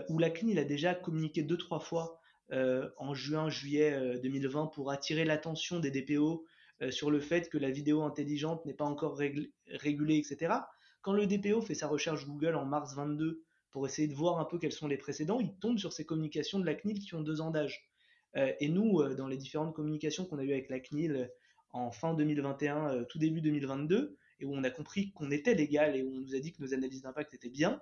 où 0.09 0.19
la 0.19 0.29
CNIL 0.29 0.59
a 0.59 0.65
déjà 0.65 0.93
communiqué 0.93 1.41
deux, 1.41 1.57
trois 1.57 1.79
fois 1.79 2.19
en 2.51 3.15
juin, 3.15 3.49
juillet 3.49 4.19
2020 4.21 4.67
pour 4.67 4.91
attirer 4.91 5.25
l'attention 5.25 5.79
des 5.79 5.89
DPO 5.89 6.45
sur 6.91 7.09
le 7.09 7.19
fait 7.19 7.49
que 7.49 7.57
la 7.57 7.71
vidéo 7.71 8.03
intelligente 8.03 8.63
n'est 8.67 8.75
pas 8.75 8.85
encore 8.85 9.17
régulée, 9.17 10.17
etc. 10.17 10.53
Quand 11.01 11.13
le 11.13 11.25
DPO 11.25 11.63
fait 11.63 11.73
sa 11.73 11.87
recherche 11.87 12.27
Google 12.27 12.53
en 12.53 12.65
mars 12.65 12.95
22 12.95 13.43
pour 13.71 13.85
essayer 13.85 14.07
de 14.07 14.15
voir 14.15 14.39
un 14.39 14.45
peu 14.45 14.57
quels 14.57 14.71
sont 14.71 14.87
les 14.87 14.97
précédents, 14.97 15.39
il 15.39 15.53
tombe 15.55 15.77
sur 15.77 15.93
ces 15.93 16.05
communications 16.05 16.59
de 16.59 16.65
la 16.65 16.75
CNIL 16.75 16.99
qui 16.99 17.15
ont 17.15 17.21
deux 17.21 17.41
ans 17.41 17.51
d'âge. 17.51 17.89
Euh, 18.35 18.53
et 18.59 18.69
nous, 18.69 18.99
euh, 18.99 19.15
dans 19.15 19.27
les 19.27 19.37
différentes 19.37 19.75
communications 19.75 20.25
qu'on 20.25 20.39
a 20.39 20.43
eues 20.43 20.51
avec 20.51 20.69
la 20.69 20.79
CNIL 20.79 21.15
euh, 21.15 21.27
en 21.71 21.91
fin 21.91 22.13
2021, 22.13 23.03
tout 23.05 23.19
début 23.19 23.41
2022, 23.41 24.17
et 24.39 24.45
où 24.45 24.55
on 24.55 24.63
a 24.63 24.71
compris 24.71 25.11
qu'on 25.11 25.29
était 25.29 25.53
légal 25.53 25.95
et 25.95 26.03
où 26.03 26.11
on 26.11 26.19
nous 26.19 26.35
a 26.35 26.39
dit 26.39 26.51
que 26.51 26.61
nos 26.61 26.73
analyses 26.73 27.03
d'impact 27.03 27.33
étaient 27.33 27.49
bien, 27.49 27.81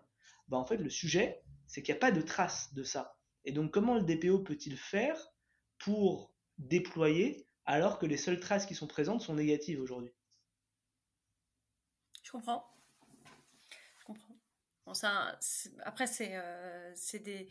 bah 0.50 0.58
en 0.58 0.66
fait 0.66 0.78
le 0.78 0.90
sujet, 0.90 1.42
c'est 1.68 1.82
qu'il 1.82 1.94
n'y 1.94 1.98
a 1.98 2.02
pas 2.02 2.12
de 2.12 2.22
trace 2.22 2.74
de 2.74 2.84
ça. 2.84 3.18
Et 3.46 3.54
donc 3.54 3.72
comment 3.72 3.96
le 3.96 4.04
DPO 4.04 4.40
peut-il 4.40 4.76
faire 4.76 5.18
pour 5.78 6.34
déployer 6.58 7.48
alors 7.66 7.98
que 7.98 8.06
les 8.06 8.18
seules 8.18 8.40
traces 8.40 8.66
qui 8.66 8.76
sont 8.76 8.88
présentes 8.88 9.22
sont 9.22 9.36
négatives 9.36 9.80
aujourd'hui? 9.80 10.12
Je 12.24 12.32
comprends. 12.32 12.66
Ça, 14.94 15.38
après, 15.84 16.08
c'est 16.08 16.32
euh, 16.34 16.94
des, 17.14 17.50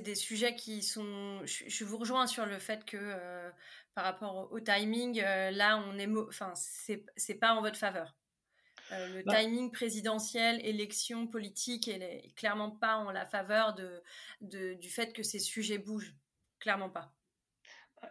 des, 0.00 0.14
sujets 0.14 0.54
qui 0.54 0.82
sont. 0.82 1.40
Je, 1.44 1.84
vous 1.84 1.98
rejoins 1.98 2.26
sur 2.26 2.46
le 2.46 2.58
fait 2.58 2.84
que 2.84 2.96
euh, 2.98 3.50
par 3.94 4.04
rapport 4.04 4.50
au, 4.50 4.60
timing, 4.60 5.20
euh, 5.20 5.50
là, 5.50 5.82
on 5.86 5.98
est. 5.98 6.06
Enfin, 6.06 6.52
c'est 6.54 7.34
pas 7.34 7.54
en 7.54 7.60
votre 7.60 7.76
faveur. 7.76 8.16
le 8.90 9.22
bah 9.22 9.36
timing 9.36 9.70
présidentiel, 9.70 10.64
élection 10.64 11.26
politique, 11.26 11.88
elle 11.88 12.02
est 12.02 12.34
clairement 12.34 12.70
pas 12.70 12.96
en 12.96 13.10
la 13.10 13.26
faveur 13.26 13.74
de, 13.74 14.02
de, 14.40 14.74
du 14.74 14.88
fait 14.90 15.12
que 15.12 15.22
ces 15.22 15.38
sujets 15.38 15.78
bougent. 15.78 16.14
Clairement 16.58 16.90
pas. 16.90 17.12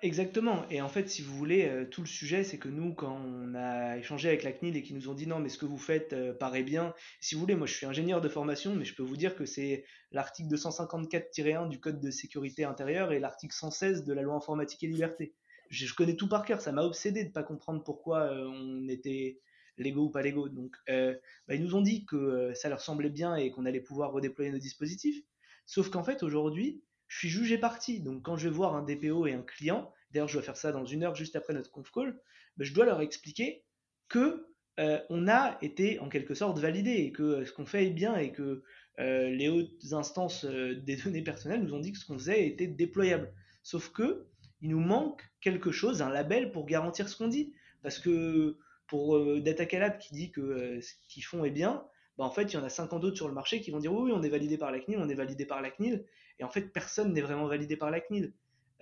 Exactement. 0.01 0.65
Et 0.69 0.81
en 0.81 0.87
fait, 0.87 1.09
si 1.09 1.21
vous 1.21 1.35
voulez, 1.35 1.67
euh, 1.67 1.85
tout 1.85 2.01
le 2.01 2.07
sujet, 2.07 2.43
c'est 2.43 2.57
que 2.57 2.69
nous, 2.69 2.93
quand 2.93 3.19
on 3.25 3.53
a 3.55 3.97
échangé 3.97 4.29
avec 4.29 4.43
la 4.43 4.53
CNIL 4.53 4.77
et 4.77 4.83
qu'ils 4.83 4.95
nous 4.95 5.09
ont 5.09 5.13
dit 5.13 5.27
non, 5.27 5.39
mais 5.39 5.49
ce 5.49 5.57
que 5.57 5.65
vous 5.65 5.77
faites 5.77 6.13
euh, 6.13 6.33
paraît 6.33 6.63
bien, 6.63 6.93
si 7.19 7.35
vous 7.35 7.41
voulez, 7.41 7.55
moi 7.55 7.67
je 7.67 7.73
suis 7.73 7.85
ingénieur 7.85 8.21
de 8.21 8.29
formation, 8.29 8.75
mais 8.75 8.85
je 8.85 8.95
peux 8.95 9.03
vous 9.03 9.17
dire 9.17 9.35
que 9.35 9.45
c'est 9.45 9.83
l'article 10.11 10.53
254-1 10.55 11.67
du 11.67 11.79
Code 11.79 11.99
de 11.99 12.11
sécurité 12.11 12.63
intérieure 12.63 13.11
et 13.11 13.19
l'article 13.19 13.53
116 13.53 14.05
de 14.05 14.13
la 14.13 14.21
loi 14.21 14.35
informatique 14.35 14.83
et 14.83 14.87
liberté. 14.87 15.33
Je, 15.69 15.93
connais 15.93 16.15
tout 16.15 16.29
par 16.29 16.45
cœur, 16.45 16.61
ça 16.61 16.71
m'a 16.71 16.83
obsédé 16.83 17.23
de 17.23 17.29
ne 17.29 17.33
pas 17.33 17.43
comprendre 17.43 17.83
pourquoi 17.83 18.21
euh, 18.31 18.47
on 18.47 18.87
était 18.87 19.41
légaux 19.77 20.05
ou 20.05 20.11
pas 20.11 20.21
légaux. 20.21 20.49
Donc, 20.49 20.75
bah, 20.87 21.55
ils 21.55 21.63
nous 21.63 21.75
ont 21.75 21.81
dit 21.81 22.05
que 22.05 22.53
ça 22.53 22.69
leur 22.69 22.81
semblait 22.81 23.09
bien 23.09 23.35
et 23.35 23.51
qu'on 23.51 23.65
allait 23.65 23.79
pouvoir 23.79 24.11
redéployer 24.11 24.51
nos 24.51 24.57
dispositifs. 24.59 25.23
Sauf 25.65 25.89
qu'en 25.89 26.03
fait, 26.03 26.23
aujourd'hui, 26.23 26.83
je 27.09 27.17
suis 27.17 27.29
jugé 27.29 27.57
parti. 27.57 27.99
Donc 27.99 28.23
quand 28.23 28.37
je 28.37 28.47
vais 28.47 28.55
voir 28.55 28.75
un 28.75 28.83
DPO 28.83 29.27
et 29.27 29.33
un 29.33 29.41
client, 29.41 29.91
d'ailleurs 30.11 30.29
je 30.29 30.33
dois 30.33 30.43
faire 30.43 30.55
ça 30.55 30.71
dans 30.71 30.85
une 30.85 31.03
heure 31.03 31.15
juste 31.15 31.35
après 31.35 31.53
notre 31.53 31.71
conf 31.71 31.91
call, 31.91 32.17
ben, 32.55 32.63
je 32.63 32.73
dois 32.73 32.85
leur 32.85 33.01
expliquer 33.01 33.65
que 34.07 34.47
euh, 34.79 34.99
on 35.09 35.27
a 35.27 35.57
été 35.61 35.99
en 35.99 36.07
quelque 36.07 36.35
sorte 36.35 36.57
validé 36.59 36.91
et 36.91 37.11
que 37.11 37.23
euh, 37.23 37.45
ce 37.45 37.51
qu'on 37.51 37.65
fait 37.65 37.87
est 37.87 37.91
bien 37.91 38.15
et 38.15 38.31
que 38.31 38.63
euh, 38.99 39.29
les 39.29 39.49
hautes 39.49 39.91
instances 39.91 40.45
des 40.45 40.95
données 41.03 41.23
personnelles 41.23 41.63
nous 41.63 41.73
ont 41.73 41.79
dit 41.79 41.91
que 41.91 41.97
ce 41.97 42.05
qu'on 42.05 42.17
faisait 42.17 42.47
était 42.47 42.67
déployable. 42.67 43.33
Sauf 43.63 43.89
que 43.91 44.27
il 44.61 44.69
nous 44.69 44.79
manque 44.79 45.21
quelque 45.41 45.71
chose, 45.71 46.01
un 46.01 46.09
label 46.09 46.51
pour 46.51 46.65
garantir 46.65 47.09
ce 47.09 47.17
qu'on 47.17 47.27
dit. 47.27 47.53
Parce 47.81 47.97
que 47.97 48.57
pour 48.87 49.17
Data 49.39 49.65
Calab 49.65 49.99
qui 49.99 50.13
dit 50.13 50.31
que 50.31 50.81
ce 50.81 50.93
qu'ils 51.07 51.23
font 51.23 51.45
est 51.45 51.51
bien, 51.51 51.85
bah, 52.19 52.25
en 52.25 52.31
fait, 52.31 52.51
il 52.51 52.55
y 52.55 52.57
en 52.57 52.65
a 52.65 52.69
50 52.69 53.05
autres 53.05 53.15
sur 53.15 53.29
le 53.29 53.33
marché 53.33 53.61
qui 53.61 53.71
vont 53.71 53.79
dire 53.79 53.93
oui, 53.93 54.11
on 54.13 54.21
est 54.21 54.29
validé 54.29 54.57
par 54.57 54.73
la 54.73 54.81
CNIL, 54.81 54.99
on 54.99 55.07
est 55.07 55.15
validé 55.15 55.45
par 55.45 55.61
la 55.61 55.71
CNIL. 55.71 56.05
Et 56.37 56.43
en 56.43 56.49
fait, 56.49 56.63
personne 56.73 57.13
n'est 57.13 57.21
vraiment 57.21 57.47
validé 57.47 57.77
par 57.77 57.91
la 57.91 58.01
CNIL. 58.01 58.33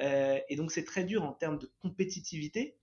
Euh, 0.02 0.40
et 0.50 0.56
donc, 0.56 0.72
c'est 0.72 0.86
très 0.86 1.04
dur 1.04 1.24
en 1.24 1.34
termes 1.34 1.60
de 1.60 1.72
compétitivité 1.80 2.80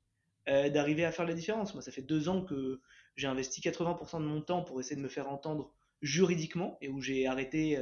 euh, 0.48 0.70
d'arriver 0.70 1.04
à 1.04 1.10
faire 1.10 1.26
la 1.26 1.34
différence. 1.34 1.74
Moi, 1.74 1.82
ça 1.82 1.90
fait 1.90 2.02
deux 2.02 2.28
ans 2.28 2.44
que 2.44 2.80
j'ai 3.16 3.26
investi 3.26 3.60
80% 3.62 4.20
de 4.20 4.26
mon 4.26 4.42
temps 4.42 4.62
pour 4.62 4.78
essayer 4.78 4.94
de 4.94 5.00
me 5.00 5.08
faire 5.08 5.28
entendre 5.28 5.74
juridiquement 6.02 6.78
et 6.80 6.88
où 6.88 7.00
j'ai 7.00 7.26
arrêté 7.26 7.76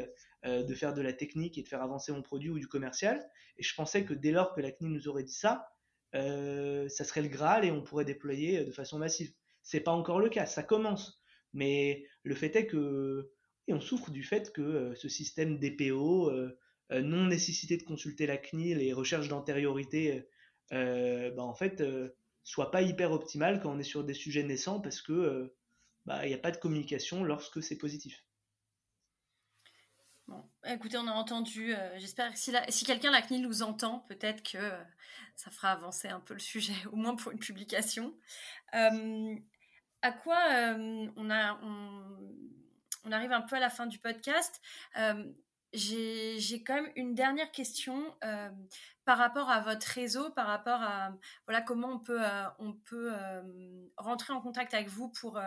euh, 0.47 0.63
de 0.63 0.75
faire 0.75 0.95
de 0.95 1.03
la 1.03 1.13
technique 1.13 1.59
et 1.59 1.63
de 1.63 1.69
faire 1.69 1.83
avancer 1.83 2.11
mon 2.11 2.23
produit 2.23 2.49
ou 2.49 2.59
du 2.59 2.69
commercial. 2.69 3.23
Et 3.59 3.63
je 3.63 3.75
pensais 3.75 4.07
que 4.07 4.15
dès 4.15 4.31
lors 4.31 4.55
que 4.55 4.63
la 4.63 4.73
CNIL 4.73 4.93
nous 4.93 5.09
aurait 5.09 5.25
dit 5.25 5.35
ça, 5.35 5.69
ça 6.15 7.05
serait 7.05 7.21
le 7.21 7.29
Graal 7.29 7.67
et 7.67 7.71
on 7.71 7.83
pourrait 7.83 8.07
déployer 8.07 8.65
de 8.65 8.73
façon 8.73 8.99
massive. 8.99 9.31
C'est 9.63 9.81
pas 9.81 9.93
encore 9.93 10.21
le 10.21 10.31
cas, 10.31 10.47
ça 10.47 10.63
commence. 10.63 11.22
Mais 11.53 12.07
le 12.23 12.35
fait 12.35 12.55
est 12.57 12.67
que 12.67 13.31
on 13.73 13.81
souffre 13.81 14.11
du 14.11 14.23
fait 14.23 14.53
que 14.53 14.63
euh, 14.63 14.95
ce 14.95 15.09
système 15.09 15.59
DPO, 15.59 16.31
euh, 16.31 16.59
euh, 16.93 17.01
non 17.01 17.27
nécessité 17.27 17.77
de 17.77 17.83
consulter 17.83 18.27
la 18.27 18.37
CNIL 18.37 18.81
et 18.81 18.93
recherche 18.93 19.29
d'antériorité, 19.29 20.29
bah, 20.71 21.43
en 21.43 21.55
fait, 21.55 21.83
soit 22.45 22.71
pas 22.71 22.81
hyper 22.81 23.13
optimal 23.13 23.61
quand 23.61 23.71
on 23.71 23.79
est 23.79 23.85
sur 23.85 24.05
des 24.05 24.15
sujets 24.15 24.43
naissants 24.43 24.81
parce 24.81 25.03
que 25.03 25.55
bah, 26.07 26.25
il 26.25 26.29
n'y 26.29 26.35
a 26.35 26.39
pas 26.39 26.51
de 26.51 26.57
communication 26.57 27.25
lorsque 27.25 27.63
c'est 27.63 27.77
positif. 27.77 28.25
Bon, 30.29 30.43
écoutez, 30.65 30.97
on 30.97 31.07
a 31.09 31.13
entendu. 31.13 31.75
J'espère 31.99 32.33
que 32.33 32.39
si, 32.39 32.53
si 32.71 32.87
quelqu'un 32.87 33.11
la 33.11 33.21
CNIL 33.21 33.43
nous 33.43 33.63
entend, 33.63 34.01
peut-être 34.09 34.43
que 34.43 34.71
ça 35.37 35.51
fera 35.51 35.73
avancer 35.73 36.09
un 36.09 36.21
peu 36.21 36.33
le 36.33 36.41
sujet, 36.41 36.73
au 36.93 36.97
moins 36.97 37.17
pour 37.17 37.33
une 37.33 37.39
publication 37.39 38.15
à 40.03 40.13
quoi 40.13 40.39
euh, 40.51 41.09
on, 41.17 41.31
arrive 43.13 43.33
un 43.33 43.41
peu 43.41 43.57
à 43.57 43.61
la 43.61 43.71
fin 43.71 43.87
du 43.87 43.99
podcast. 43.99 44.61
Euh, 44.99 45.25
j'ai 45.73 46.63
quand 46.67 46.75
même 46.75 46.93
une 46.97 47.15
dernière 47.15 47.51
question 47.51 48.15
euh, 48.25 48.51
par 49.07 49.17
rapport 49.17 49.49
à 49.49 49.61
votre 49.61 49.87
réseau, 49.87 50.31
par 50.31 50.47
rapport 50.47 50.83
à 50.83 51.13
voilà 51.47 51.63
comment 51.63 51.89
on 51.89 51.99
peut 51.99 52.21
on 52.59 52.75
peut 52.75 53.11
rentrer 53.97 54.35
en 54.35 54.43
contact 54.43 54.75
avec 54.75 54.89
vous 54.89 55.09
pour 55.09 55.41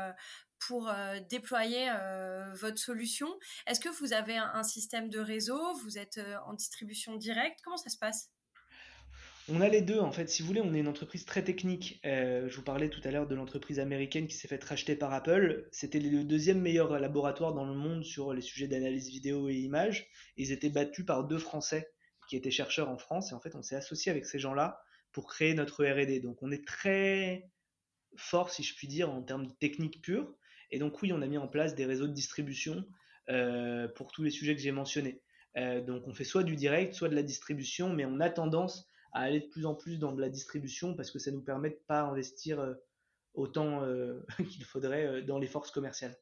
déployer 1.30 1.92
votre 2.54 2.80
solution. 2.80 3.28
Est-ce 3.68 3.80
que 3.80 3.90
vous 3.90 4.14
avez 4.14 4.36
un, 4.36 4.64
système 4.64 5.10
de 5.10 5.20
réseau? 5.20 5.76
Vous 5.84 6.00
êtes 6.00 6.20
en 6.48 6.54
distribution 6.54 7.18
directe? 7.18 7.60
Comment 7.64 7.78
ça 7.78 7.92
se 7.92 7.98
passe? 7.98 8.35
On 9.48 9.62
a 9.62 9.70
les 9.70 9.82
deux, 9.82 10.00
en 10.00 10.12
fait. 10.12 10.28
Si 10.28 10.42
vous 10.42 10.48
voulez, 10.48 10.62
on 10.62 10.74
est 10.74 10.80
une 10.80 10.88
entreprise 10.88 11.24
très 11.24 11.44
technique. 11.44 12.00
Euh, 12.04 12.50
je 12.50 12.56
vous 12.56 12.64
parlais 12.64 12.90
tout 12.90 13.02
à 13.04 13.12
l'heure 13.12 13.28
de 13.28 13.36
l'entreprise 13.36 13.80
américaine 13.80 14.28
qui 14.28 14.36
s'est 14.36 14.48
fait 14.48 14.64
racheter 14.64 14.96
par 14.96 15.14
Apple. 15.14 15.68
C'était 15.72 16.00
le 16.00 16.24
deuxième 16.24 16.60
meilleur 16.60 17.00
laboratoire 17.00 17.54
dans 17.54 17.66
le 17.66 17.76
monde 17.76 18.04
sur 18.04 18.34
les 18.34 18.42
sujets 18.42 18.68
d'analyse 18.68 19.10
vidéo 19.10 19.48
et 19.50 19.56
images. 19.56 20.08
Ils 20.38 20.52
étaient 20.52 20.70
battus 20.70 21.06
par 21.06 21.26
deux 21.26 21.38
Français 21.38 21.92
qui 22.28 22.36
étaient 22.36 22.50
chercheurs 22.50 22.90
en 22.90 22.98
France. 22.98 23.32
Et 23.32 23.36
en 23.36 23.40
fait, 23.40 23.56
on 23.56 23.62
s'est 23.62 23.76
associé 23.76 24.12
avec 24.12 24.26
ces 24.26 24.40
gens-là 24.40 24.82
pour 25.12 25.28
créer 25.28 25.54
notre 25.54 25.86
R&D. 25.86 26.22
Donc, 26.22 26.42
on 26.42 26.52
est 26.52 26.66
très 26.66 27.48
fort, 28.18 28.50
si 28.50 28.64
je 28.64 28.76
puis 28.76 28.88
dire, 28.88 29.12
en 29.12 29.22
termes 29.22 29.46
de 29.46 29.54
technique 29.54 30.02
pure. 30.02 30.36
Et 30.72 30.80
donc, 30.80 31.04
oui, 31.04 31.14
on 31.14 31.22
a 31.22 31.28
mis 31.28 31.38
en 31.38 31.48
place 31.48 31.76
des 31.76 31.86
réseaux 31.86 32.08
de 32.08 32.14
distribution 32.14 32.84
euh, 33.30 33.88
pour 33.90 34.12
tous 34.12 34.24
les 34.24 34.32
sujets 34.32 34.56
que 34.56 34.62
j'ai 34.62 34.72
mentionnés. 34.72 35.22
Euh, 35.56 35.82
donc, 35.82 36.08
on 36.08 36.16
fait 36.16 36.24
soit 36.24 36.44
du 36.44 36.56
direct, 36.56 36.96
soit 36.96 37.10
de 37.10 37.16
la 37.16 37.24
distribution, 37.24 37.94
mais 37.94 38.06
on 38.06 38.20
a 38.20 38.32
tendance 38.32 38.90
à 39.16 39.22
aller 39.22 39.40
de 39.40 39.48
plus 39.48 39.66
en 39.66 39.74
plus 39.74 39.98
dans 39.98 40.12
de 40.12 40.20
la 40.20 40.30
distribution 40.30 40.94
parce 40.94 41.10
que 41.10 41.20
ça 41.20 41.32
nous 41.32 41.42
permet 41.42 41.70
de 41.70 41.80
pas 41.88 42.02
investir 42.02 42.60
euh, 42.60 42.74
autant 43.34 43.82
euh, 43.82 44.26
qu'il 44.50 44.66
faudrait 44.66 45.06
euh, 45.06 45.22
dans 45.22 45.40
les 45.40 45.48
forces 45.48 45.72
commerciales. 45.72 46.16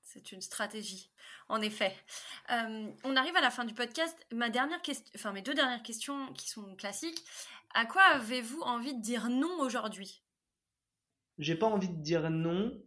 C'est 0.00 0.32
une 0.32 0.40
stratégie, 0.40 1.12
en 1.50 1.60
effet. 1.60 1.94
on 2.48 3.14
arrive 3.14 3.36
à 3.36 3.42
la 3.42 3.50
fin 3.50 3.66
du 3.66 3.74
podcast. 3.74 4.18
Ma 4.32 4.48
dernière 4.48 4.80
question, 4.80 5.12
enfin 5.14 5.32
mes 5.32 5.42
deux 5.42 5.52
dernières 5.52 5.82
questions 5.82 6.32
qui 6.32 6.48
sont 6.48 6.74
classiques. 6.76 7.22
À 7.74 7.84
quoi 7.84 8.00
avez-vous 8.14 8.62
envie 8.62 8.94
de 8.94 9.02
dire 9.02 9.28
non 9.28 9.60
aujourd'hui? 9.60 10.24
J'ai 11.36 11.56
pas 11.56 11.66
envie 11.66 11.90
de 11.90 12.02
dire 12.02 12.30
non 12.30 12.82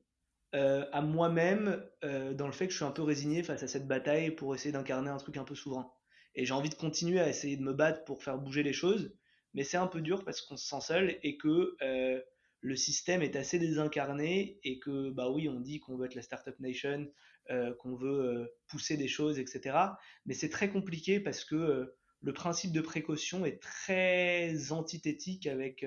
à 0.53 1.01
moi-même 1.01 1.87
dans 2.01 2.47
le 2.47 2.51
fait 2.51 2.65
que 2.65 2.71
je 2.71 2.77
suis 2.77 2.85
un 2.85 2.91
peu 2.91 3.03
résigné 3.03 3.43
face 3.43 3.61
à 3.61 3.67
cette 3.67 3.87
bataille 3.87 4.31
pour 4.31 4.55
essayer 4.55 4.71
d'incarner 4.71 5.11
un 5.11 5.17
truc 5.17 5.37
un 5.37 5.43
peu 5.43 5.53
souverain. 5.53 5.93
Et 6.35 6.45
j'ai 6.45 6.53
envie 6.53 6.69
de 6.69 6.75
continuer 6.75 7.19
à 7.19 7.29
essayer 7.29 7.57
de 7.57 7.63
me 7.63 7.73
battre 7.73 8.03
pour 8.05 8.23
faire 8.23 8.37
bouger 8.37 8.63
les 8.63 8.73
choses, 8.73 9.13
mais 9.53 9.63
c'est 9.63 9.77
un 9.77 9.87
peu 9.87 10.01
dur 10.01 10.23
parce 10.23 10.41
qu'on 10.41 10.57
se 10.57 10.67
sent 10.67 10.81
seul 10.81 11.19
et 11.23 11.37
que 11.37 11.75
euh, 11.81 12.21
le 12.61 12.75
système 12.75 13.21
est 13.21 13.35
assez 13.35 13.59
désincarné 13.59 14.59
et 14.63 14.79
que, 14.79 15.09
bah 15.09 15.29
oui, 15.29 15.49
on 15.49 15.59
dit 15.59 15.79
qu'on 15.79 15.97
veut 15.97 16.05
être 16.05 16.15
la 16.15 16.21
Startup 16.21 16.57
Nation, 16.59 17.11
euh, 17.49 17.73
qu'on 17.75 17.95
veut 17.95 18.23
euh, 18.23 18.45
pousser 18.67 18.97
des 18.97 19.07
choses, 19.07 19.39
etc. 19.39 19.77
Mais 20.25 20.33
c'est 20.33 20.49
très 20.49 20.69
compliqué 20.69 21.19
parce 21.19 21.43
que 21.43 21.93
le 22.21 22.33
principe 22.33 22.71
de 22.71 22.81
précaution 22.81 23.45
est 23.45 23.61
très 23.61 24.71
antithétique 24.71 25.47
avec 25.47 25.85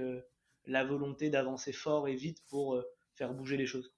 la 0.66 0.84
volonté 0.84 1.30
d'avancer 1.30 1.72
fort 1.72 2.08
et 2.08 2.16
vite 2.16 2.42
pour 2.50 2.82
faire 3.14 3.32
bouger 3.32 3.56
les 3.56 3.66
choses 3.66 3.94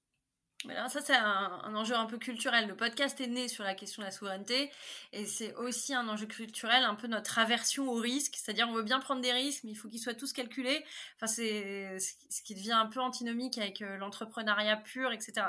ça, 0.64 1.00
c'est 1.00 1.14
un, 1.14 1.74
enjeu 1.74 1.94
un 1.94 2.06
peu 2.06 2.18
culturel. 2.18 2.66
Le 2.66 2.76
podcast 2.76 3.20
est 3.20 3.26
né 3.26 3.48
sur 3.48 3.64
la 3.64 3.74
question 3.74 4.02
de 4.02 4.06
la 4.06 4.10
souveraineté 4.10 4.70
et 5.12 5.26
c'est 5.26 5.54
aussi 5.56 5.94
un 5.94 6.08
enjeu 6.08 6.26
culturel, 6.26 6.82
un 6.84 6.94
peu 6.94 7.06
notre 7.06 7.38
aversion 7.38 7.88
au 7.88 7.96
risque. 7.96 8.34
C'est-à-dire, 8.36 8.68
on 8.68 8.74
veut 8.74 8.82
bien 8.82 8.98
prendre 9.00 9.20
des 9.20 9.32
risques, 9.32 9.64
mais 9.64 9.72
il 9.72 9.74
faut 9.74 9.88
qu'ils 9.88 10.00
soient 10.00 10.14
tous 10.14 10.32
calculés. 10.32 10.84
Enfin, 11.16 11.26
c'est 11.26 11.98
ce 11.98 12.42
qui 12.42 12.54
devient 12.54 12.72
un 12.72 12.86
peu 12.86 13.00
antinomique 13.00 13.58
avec 13.58 13.82
euh, 13.82 13.96
l'entrepreneuriat 13.98 14.76
pur, 14.76 15.12
etc. 15.12 15.46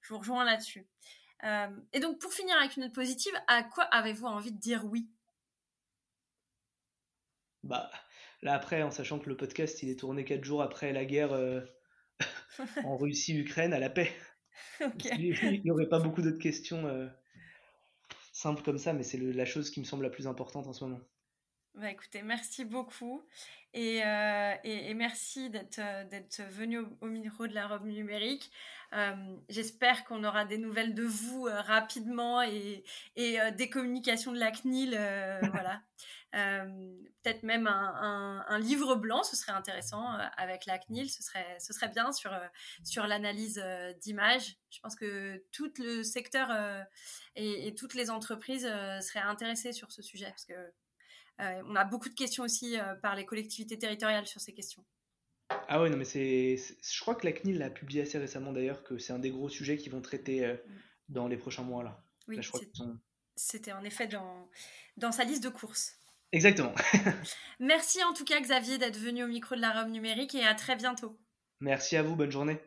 Je 0.00 0.08
vous 0.12 0.18
rejoins 0.18 0.44
là-dessus. 0.44 0.86
Euh, 1.44 1.68
et 1.92 2.00
donc, 2.00 2.18
pour 2.18 2.32
finir 2.32 2.56
avec 2.58 2.76
une 2.76 2.84
note 2.84 2.94
positive, 2.94 3.32
à 3.48 3.62
quoi 3.62 3.84
avez-vous 3.84 4.26
envie 4.26 4.52
de 4.52 4.58
dire 4.60 4.84
oui? 4.84 5.08
Bah, 7.62 7.90
là, 8.42 8.54
après, 8.54 8.82
en 8.82 8.90
sachant 8.90 9.18
que 9.18 9.28
le 9.28 9.36
podcast, 9.36 9.82
il 9.82 9.90
est 9.90 9.98
tourné 9.98 10.24
quatre 10.24 10.44
jours 10.44 10.62
après 10.62 10.92
la 10.92 11.04
guerre. 11.04 11.32
Euh, 11.32 11.60
en 12.84 12.96
Russie-Ukraine 12.96 13.72
à 13.72 13.78
la 13.78 13.90
paix. 13.90 14.12
Il 15.18 15.62
n'y 15.64 15.70
aurait 15.70 15.88
pas 15.88 15.98
beaucoup 15.98 16.22
d'autres 16.22 16.38
questions 16.38 16.86
euh, 16.86 17.08
simples 18.32 18.62
comme 18.62 18.78
ça, 18.78 18.92
mais 18.92 19.02
c'est 19.02 19.18
la 19.18 19.44
chose 19.44 19.70
qui 19.70 19.80
me 19.80 19.84
semble 19.84 20.04
la 20.04 20.10
plus 20.10 20.26
importante 20.26 20.66
en 20.66 20.72
ce 20.72 20.84
moment. 20.84 21.00
Bah 21.74 21.90
écoutez, 21.90 22.20
merci 22.20 22.66
beaucoup 22.66 23.22
et, 23.72 24.04
euh, 24.04 24.54
et, 24.62 24.92
merci 24.92 25.48
d'être 25.48 25.80
d'être 26.10 26.42
venu 26.42 26.80
au, 27.00 27.06
micro 27.06 27.46
de 27.46 27.54
la 27.54 27.66
robe 27.66 27.86
numérique. 27.86 28.50
J'espère 29.48 30.04
qu'on 30.04 30.22
aura 30.22 30.44
des 30.44 30.58
nouvelles 30.58 30.94
de 30.94 31.04
vous 31.04 31.44
rapidement 31.44 32.42
et, 32.42 32.84
et 33.16 33.38
des 33.52 33.70
communications 33.70 34.32
de 34.32 34.38
la 34.38 34.50
CNIL. 34.50 34.90
voilà. 35.50 35.80
Peut-être 36.32 37.42
même 37.42 37.66
un, 37.66 38.44
un, 38.46 38.58
livre 38.58 38.94
blanc, 38.96 39.22
ce 39.22 39.34
serait 39.34 39.52
intéressant 39.52 40.06
avec 40.36 40.66
la 40.66 40.78
CNIL, 40.78 41.10
ce 41.10 41.22
serait, 41.22 41.56
ce 41.58 41.72
serait 41.72 41.88
bien 41.88 42.12
sur, 42.12 42.38
sur 42.84 43.06
l'analyse 43.06 43.64
d'images. 44.02 44.58
Je 44.68 44.80
pense 44.80 44.94
que 44.94 45.42
tout 45.52 45.72
le 45.78 46.02
secteur 46.02 46.50
et, 47.36 47.74
toutes 47.74 47.94
les 47.94 48.10
entreprises 48.10 48.64
seraient 49.00 49.20
intéressées 49.20 49.72
sur 49.72 49.90
ce 49.90 50.02
sujet 50.02 50.26
parce 50.26 50.44
que 50.44 50.52
euh, 50.52 50.70
on 51.38 51.74
a 51.76 51.84
beaucoup 51.84 52.08
de 52.08 52.14
questions 52.14 52.44
aussi 52.44 52.78
euh, 52.78 52.94
par 52.96 53.16
les 53.16 53.24
collectivités 53.24 53.78
territoriales 53.78 54.26
sur 54.26 54.40
ces 54.40 54.52
questions. 54.52 54.84
Ah 55.68 55.82
ouais, 55.82 55.90
non, 55.90 55.96
mais 55.96 56.04
c'est. 56.04 56.56
Je 56.56 57.00
crois 57.00 57.14
que 57.14 57.26
la 57.26 57.32
CNIL 57.32 57.58
l'a 57.58 57.70
publié 57.70 58.02
assez 58.02 58.18
récemment 58.18 58.52
d'ailleurs, 58.52 58.82
que 58.84 58.98
c'est 58.98 59.12
un 59.12 59.18
des 59.18 59.30
gros 59.30 59.48
sujets 59.48 59.76
qu'ils 59.76 59.92
vont 59.92 60.00
traiter 60.00 60.44
euh, 60.44 60.54
mm. 60.54 60.78
dans 61.10 61.28
les 61.28 61.36
prochains 61.36 61.62
mois 61.62 61.82
là. 61.82 62.04
Oui, 62.28 62.38
c'était 63.34 63.72
en 63.72 63.82
effet 63.82 64.06
dans, 64.06 64.48
dans 64.96 65.12
sa 65.12 65.24
liste 65.24 65.42
de 65.42 65.48
courses. 65.48 65.94
Exactement. 66.32 66.74
Merci 67.60 68.02
en 68.04 68.12
tout 68.12 68.24
cas 68.24 68.40
Xavier 68.40 68.78
d'être 68.78 68.98
venu 68.98 69.24
au 69.24 69.26
micro 69.26 69.54
de 69.54 69.60
la 69.60 69.72
Rome 69.72 69.90
numérique 69.90 70.34
et 70.34 70.44
à 70.44 70.54
très 70.54 70.76
bientôt. 70.76 71.18
Merci 71.60 71.96
à 71.96 72.02
vous, 72.02 72.16
bonne 72.16 72.30
journée. 72.30 72.58